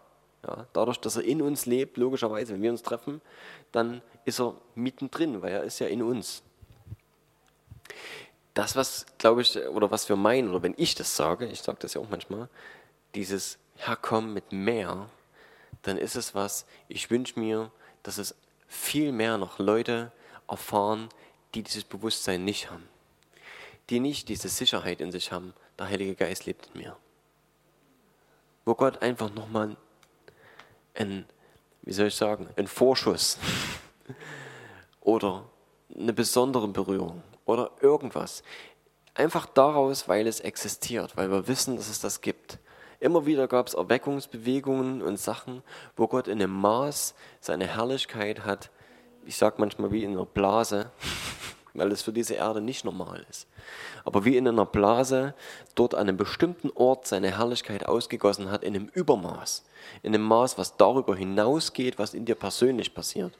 [0.47, 3.21] Ja, dadurch, dass er in uns lebt, logischerweise, wenn wir uns treffen,
[3.71, 6.43] dann ist er mittendrin, weil er ist ja in uns.
[8.53, 11.79] Das, was, glaube ich, oder was wir meinen, oder wenn ich das sage, ich sage
[11.81, 12.49] das ja auch manchmal,
[13.15, 15.09] dieses Herkommen mit mehr,
[15.83, 17.71] dann ist es was, ich wünsche mir,
[18.03, 18.35] dass es
[18.67, 20.11] viel mehr noch Leute
[20.47, 21.09] erfahren,
[21.53, 22.87] die dieses Bewusstsein nicht haben.
[23.89, 26.97] Die nicht diese Sicherheit in sich haben, der Heilige Geist lebt in mir.
[28.65, 29.75] Wo Gott einfach nochmal
[30.93, 31.25] ein,
[31.81, 33.37] wie soll ich sagen, ein Vorschuss
[35.01, 35.49] oder
[35.93, 38.43] eine besondere Berührung oder irgendwas.
[39.13, 42.59] Einfach daraus, weil es existiert, weil wir wissen, dass es das gibt.
[43.01, 45.63] Immer wieder gab es Erweckungsbewegungen und Sachen,
[45.95, 48.69] wo Gott in einem Maß seine Herrlichkeit hat,
[49.25, 50.91] ich sage manchmal wie in einer Blase,
[51.73, 53.47] weil es für diese Erde nicht normal ist.
[54.03, 55.33] Aber wie in einer Blase
[55.75, 59.63] dort an einem bestimmten Ort seine Herrlichkeit ausgegossen hat, in einem Übermaß,
[60.03, 63.33] in einem Maß, was darüber hinausgeht, was in dir persönlich passiert.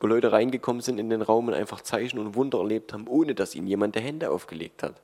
[0.00, 3.34] Wo Leute reingekommen sind in den Raum und einfach Zeichen und Wunder erlebt haben, ohne
[3.34, 4.94] dass ihnen jemand die Hände aufgelegt hat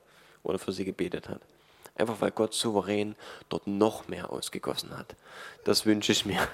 [0.42, 1.40] oder für sie gebetet hat.
[1.94, 3.16] Einfach weil Gott souverän
[3.48, 5.14] dort noch mehr ausgegossen hat.
[5.64, 6.46] Das wünsche ich mir.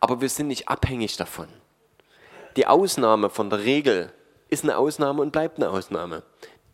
[0.00, 1.48] Aber wir sind nicht abhängig davon.
[2.56, 4.12] Die Ausnahme von der Regel
[4.48, 6.22] ist eine Ausnahme und bleibt eine Ausnahme.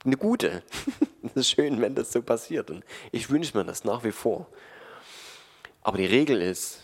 [0.05, 0.63] Eine gute.
[1.23, 2.71] Es ist schön, wenn das so passiert.
[2.71, 4.47] Und ich wünsche mir das nach wie vor.
[5.83, 6.81] Aber die Regel ist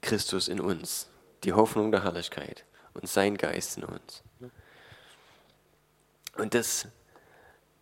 [0.00, 1.09] Christus in uns,
[1.44, 2.64] die Hoffnung der Herrlichkeit
[2.94, 4.22] und sein Geist in uns.
[6.36, 6.88] Und das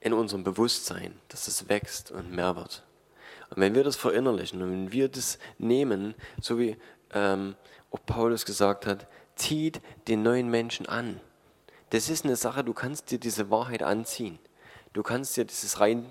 [0.00, 2.84] in unserem Bewusstsein, dass es wächst und mehr wird.
[3.50, 6.76] Und wenn wir das verinnerlichen und wenn wir das nehmen, so wie
[7.12, 7.56] ähm,
[7.90, 11.20] auch Paulus gesagt hat, zieht den neuen Menschen an.
[11.90, 14.38] Das ist eine Sache, du kannst dir diese Wahrheit anziehen.
[14.92, 16.06] Du kannst dir dieses rein,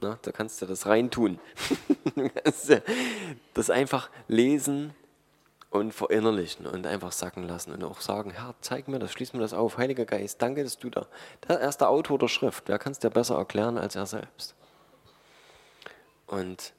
[0.00, 1.38] na, da kannst du das reintun.
[2.16, 2.72] du kannst
[3.54, 4.94] das einfach lesen
[5.70, 9.40] und verinnerlichen und einfach sacken lassen und auch sagen, Herr, zeig mir das, schließ mir
[9.40, 9.78] das auf.
[9.78, 11.06] Heiliger Geist, danke, dass du da,
[11.48, 14.56] der erste Autor der Schrift, wer kann es dir besser erklären als er selbst?
[16.26, 16.72] Und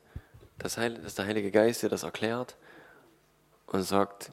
[0.58, 2.58] das Heil, dass der Heilige Geist dir das erklärt
[3.68, 4.32] und sagt,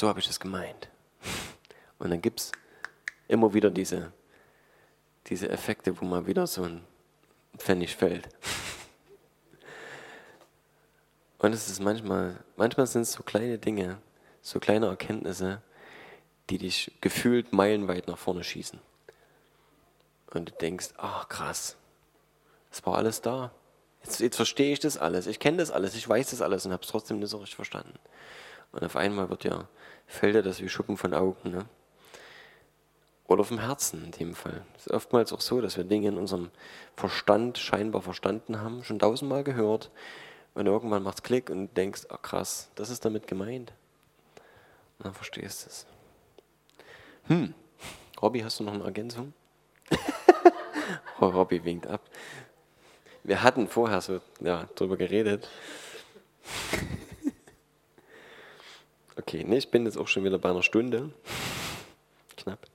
[0.00, 0.88] so habe ich es gemeint.
[1.98, 2.52] Und dann gibt es
[3.26, 4.12] immer wieder diese,
[5.26, 6.84] diese Effekte, wo mal wieder so ein
[7.56, 8.28] Pfennig fällt.
[11.38, 13.98] Und es ist manchmal, manchmal sind es so kleine Dinge,
[14.42, 15.62] so kleine Erkenntnisse,
[16.50, 18.80] die dich gefühlt meilenweit nach vorne schießen.
[20.32, 21.76] Und du denkst, ach krass,
[22.70, 23.52] es war alles da.
[24.02, 26.72] Jetzt, jetzt verstehe ich das alles, ich kenne das alles, ich weiß das alles und
[26.72, 27.98] habe es trotzdem nicht so richtig verstanden.
[28.72, 29.68] Und auf einmal wird ja,
[30.06, 31.50] fällt dir das wie Schuppen von Augen.
[31.50, 31.64] Ne?
[33.26, 34.64] Oder vom Herzen in dem Fall.
[34.76, 36.50] Es ist oftmals auch so, dass wir Dinge in unserem
[36.96, 39.90] Verstand scheinbar verstanden haben, schon tausendmal gehört,
[40.58, 43.72] und irgendwann macht es Klick und denkst, ach krass, das ist damit gemeint.
[44.98, 45.86] Und dann verstehst du es.
[47.28, 47.54] Hm,
[48.20, 49.34] Robby, hast du noch eine Ergänzung?
[51.20, 52.00] oh, Robby winkt ab.
[53.22, 55.48] Wir hatten vorher so ja, drüber geredet.
[59.16, 61.12] okay, nee, ich bin jetzt auch schon wieder bei einer Stunde.
[62.36, 62.66] Knapp.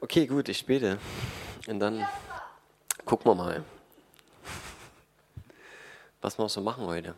[0.00, 0.98] Okay, gut, ich bete.
[1.68, 2.04] Und dann
[3.04, 3.64] gucken wir mal
[6.20, 7.14] was wir so machen heute.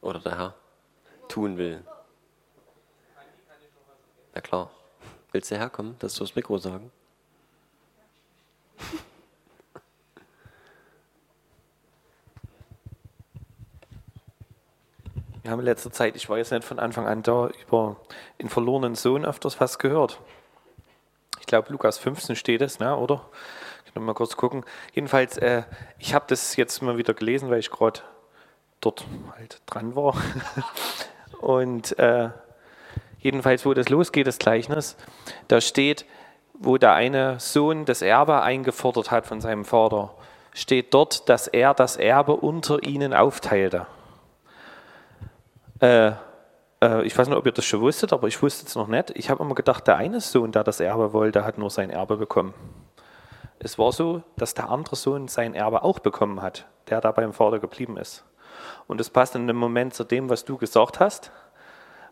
[0.00, 0.54] Oder der Herr
[1.28, 1.82] tun will.
[4.34, 4.70] Na klar.
[5.32, 6.92] Willst du herkommen, dass du das Mikro sagen?
[15.42, 17.96] Wir haben in letzter Zeit, ich weiß nicht von Anfang an da, über
[18.40, 20.20] den verlorenen Sohn öfters was gehört.
[21.40, 23.28] Ich glaube, Lukas 15 steht es, ne, oder?
[24.02, 24.64] Mal kurz gucken.
[24.92, 25.62] Jedenfalls, äh,
[25.98, 28.00] ich habe das jetzt mal wieder gelesen, weil ich gerade
[28.80, 29.04] dort
[29.36, 30.16] halt dran war.
[31.40, 32.30] Und äh,
[33.18, 34.96] jedenfalls, wo das losgeht, das Gleichnis,
[35.48, 36.06] da steht,
[36.54, 40.14] wo der eine Sohn das Erbe eingefordert hat von seinem Vater,
[40.52, 43.86] steht dort, dass er das Erbe unter ihnen aufteilte.
[45.80, 46.12] Äh,
[46.80, 49.10] äh ich weiß nicht, ob ihr das schon wusstet, aber ich wusste es noch nicht.
[49.16, 52.16] Ich habe immer gedacht, der eine Sohn, der das Erbe wollte, hat nur sein Erbe
[52.16, 52.54] bekommen.
[53.64, 57.32] Es war so, dass der andere Sohn sein Erbe auch bekommen hat, der da beim
[57.32, 58.22] Vater geblieben ist.
[58.86, 61.32] Und das passt in dem Moment zu dem, was du gesagt hast,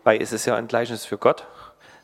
[0.02, 1.46] weil es ist ja ein Gleichnis für Gott,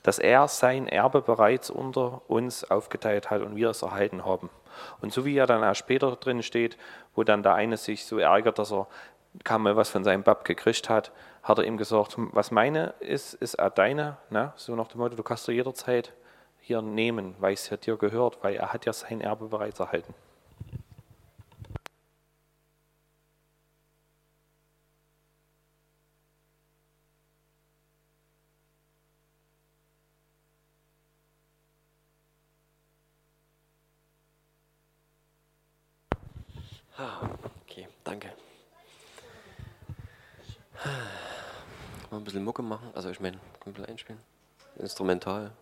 [0.02, 4.50] dass er sein Erbe bereits unter uns aufgeteilt hat und wir es erhalten haben.
[5.00, 6.76] Und so wie er dann auch später drin steht,
[7.14, 8.86] wo dann der eine sich so ärgert, dass er
[9.44, 11.10] kaum mal was von seinem Bab gekriegt hat,
[11.42, 14.18] hat er ihm gesagt, was meine ist, ist auch deine.
[14.28, 14.52] Ne?
[14.56, 16.12] So nach dem Motto, du kannst dir jederzeit
[16.68, 20.14] hier nehmen, weil es ja dir gehört, weil er hat ja sein Erbe bereits erhalten.
[36.98, 37.30] Ah,
[37.62, 38.28] okay, danke.
[42.10, 44.20] Mal ein bisschen Mucke machen, also ich meine, ein bisschen einspielen.
[44.76, 45.52] Instrumental.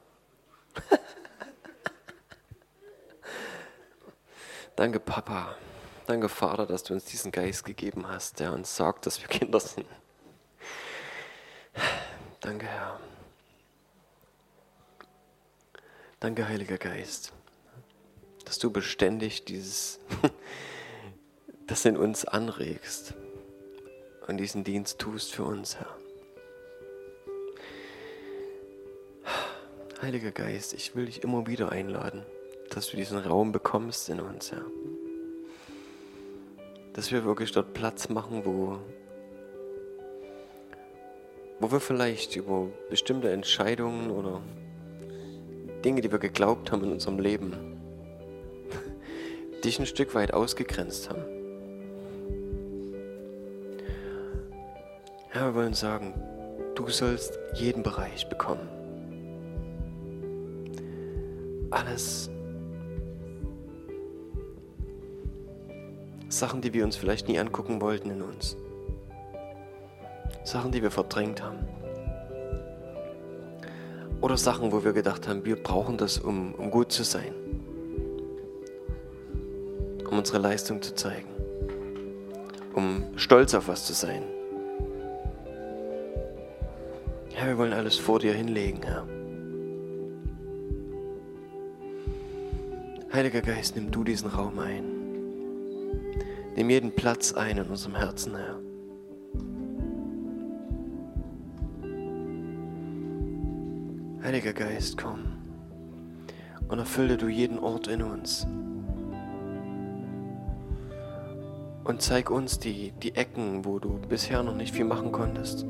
[4.76, 5.56] Danke, Papa.
[6.06, 9.58] Danke, Vater, dass du uns diesen Geist gegeben hast, der uns sagt, dass wir Kinder
[9.58, 9.86] sind.
[12.40, 13.00] Danke, Herr.
[16.20, 17.32] Danke, Heiliger Geist,
[18.44, 19.98] dass du beständig dieses,
[21.66, 23.14] das in uns anregst
[24.26, 25.96] und diesen Dienst tust für uns, Herr.
[30.02, 32.24] Heiliger Geist, ich will dich immer wieder einladen,
[32.70, 34.64] dass du diesen Raum bekommst in uns, Herr.
[36.92, 38.78] Dass wir wirklich dort Platz machen, wo,
[41.60, 44.40] wo wir vielleicht über bestimmte Entscheidungen oder
[45.84, 47.52] Dinge, die wir geglaubt haben in unserem Leben,
[49.64, 51.24] dich ein Stück weit ausgegrenzt haben.
[55.34, 56.14] Ja, wir wollen sagen,
[56.74, 58.68] du sollst jeden Bereich bekommen.
[61.70, 62.30] Alles
[66.36, 68.56] Sachen, die wir uns vielleicht nie angucken wollten in uns.
[70.44, 71.58] Sachen, die wir verdrängt haben.
[74.20, 77.34] Oder Sachen, wo wir gedacht haben, wir brauchen das, um, um gut zu sein.
[80.08, 81.28] Um unsere Leistung zu zeigen.
[82.74, 84.22] Um stolz auf was zu sein.
[87.34, 89.06] Ja, wir wollen alles vor dir hinlegen, Herr.
[93.12, 94.95] Heiliger Geist, nimm du diesen Raum ein.
[96.56, 98.58] Nimm jeden Platz ein in unserem Herzen, Herr.
[104.22, 105.36] Heiliger Geist, komm
[106.68, 108.46] und erfülle du jeden Ort in uns.
[111.84, 115.64] Und zeig uns die, die Ecken, wo du bisher noch nicht viel machen konntest,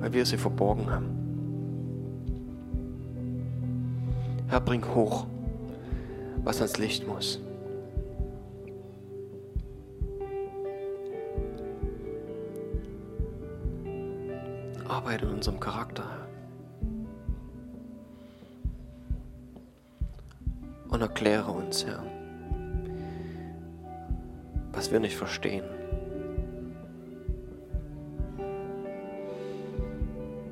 [0.00, 1.16] weil wir sie verborgen haben.
[4.48, 5.26] Herr, bring hoch,
[6.42, 7.40] was ans Licht muss.
[15.00, 16.04] Arbeite in unserem Charakter,
[20.90, 22.04] und erkläre uns, Herr,
[24.72, 25.64] was wir nicht verstehen.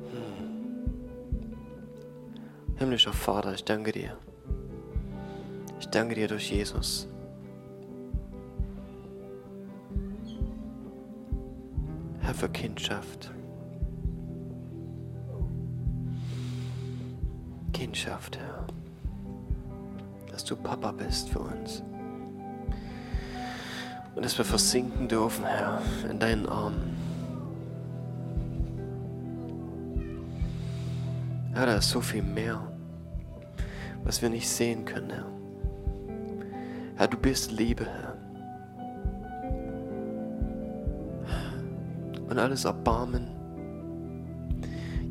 [0.09, 0.35] Hm.
[2.77, 4.17] Himmlischer Vater, ich danke dir.
[5.79, 7.07] Ich danke dir durch Jesus.
[12.21, 13.28] Herr, für Kindschaft.
[17.89, 18.67] Kindschaft, Herr
[20.31, 21.83] dass du Papa bist für uns.
[24.15, 26.95] Und dass wir versinken dürfen, Herr, in deinen Armen.
[31.53, 32.61] Herr, da ist so viel mehr,
[34.05, 35.25] was wir nicht sehen können, Herr.
[36.95, 38.15] Herr, du bist Liebe, Herr.
[42.29, 43.27] Und alles Erbarmen,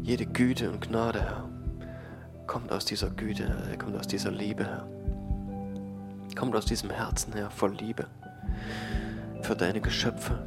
[0.02, 1.47] jede Güte und Gnade, Herr,
[2.48, 4.88] kommt aus dieser Güte, kommt aus dieser Liebe, Herr
[6.38, 8.06] kommt aus diesem Herzen her, voll Liebe.
[9.42, 10.46] Für deine Geschöpfe,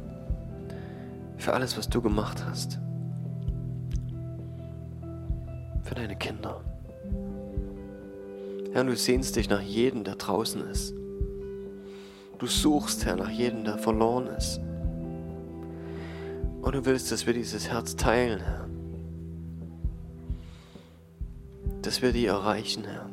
[1.36, 2.78] für alles, was du gemacht hast.
[5.82, 6.62] Für deine Kinder.
[8.72, 10.94] Herr, du sehnst dich nach jedem, der draußen ist.
[12.38, 14.60] Du suchst, Herr, nach jedem, der verloren ist.
[16.62, 18.61] Und du willst, dass wir dieses Herz teilen, Herr.
[21.82, 23.10] Dass wir die erreichen, Herr,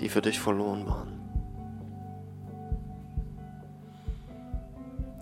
[0.00, 1.20] die für dich verloren waren.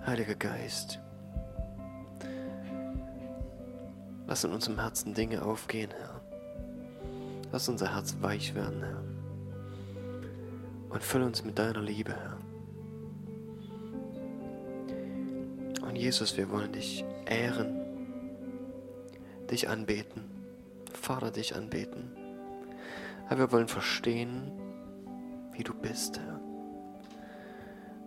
[0.06, 1.00] Heiliger Geist,
[4.26, 6.20] lass in unserem Herzen Dinge aufgehen, Herr.
[7.52, 9.02] Lass unser Herz weich werden, Herr.
[10.90, 12.38] Und fülle uns mit deiner Liebe, Herr.
[15.88, 17.80] Und Jesus, wir wollen dich ehren,
[19.50, 20.39] dich anbeten,
[20.96, 22.16] Vater, dich anbeten.
[23.28, 24.50] Herr, wir wollen verstehen,
[25.52, 26.40] wie du bist, Herr.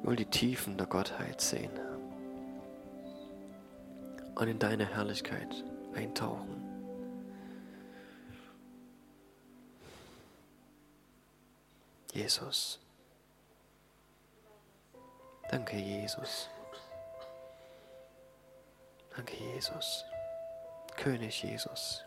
[0.01, 1.93] Wir wollen die Tiefen der Gottheit sehen, Herr
[4.35, 5.63] und in deine Herrlichkeit
[5.93, 6.61] eintauchen.
[12.13, 12.79] Jesus.
[15.49, 16.49] Danke, Jesus.
[19.15, 20.05] Danke, Jesus.
[20.95, 22.03] König Jesus.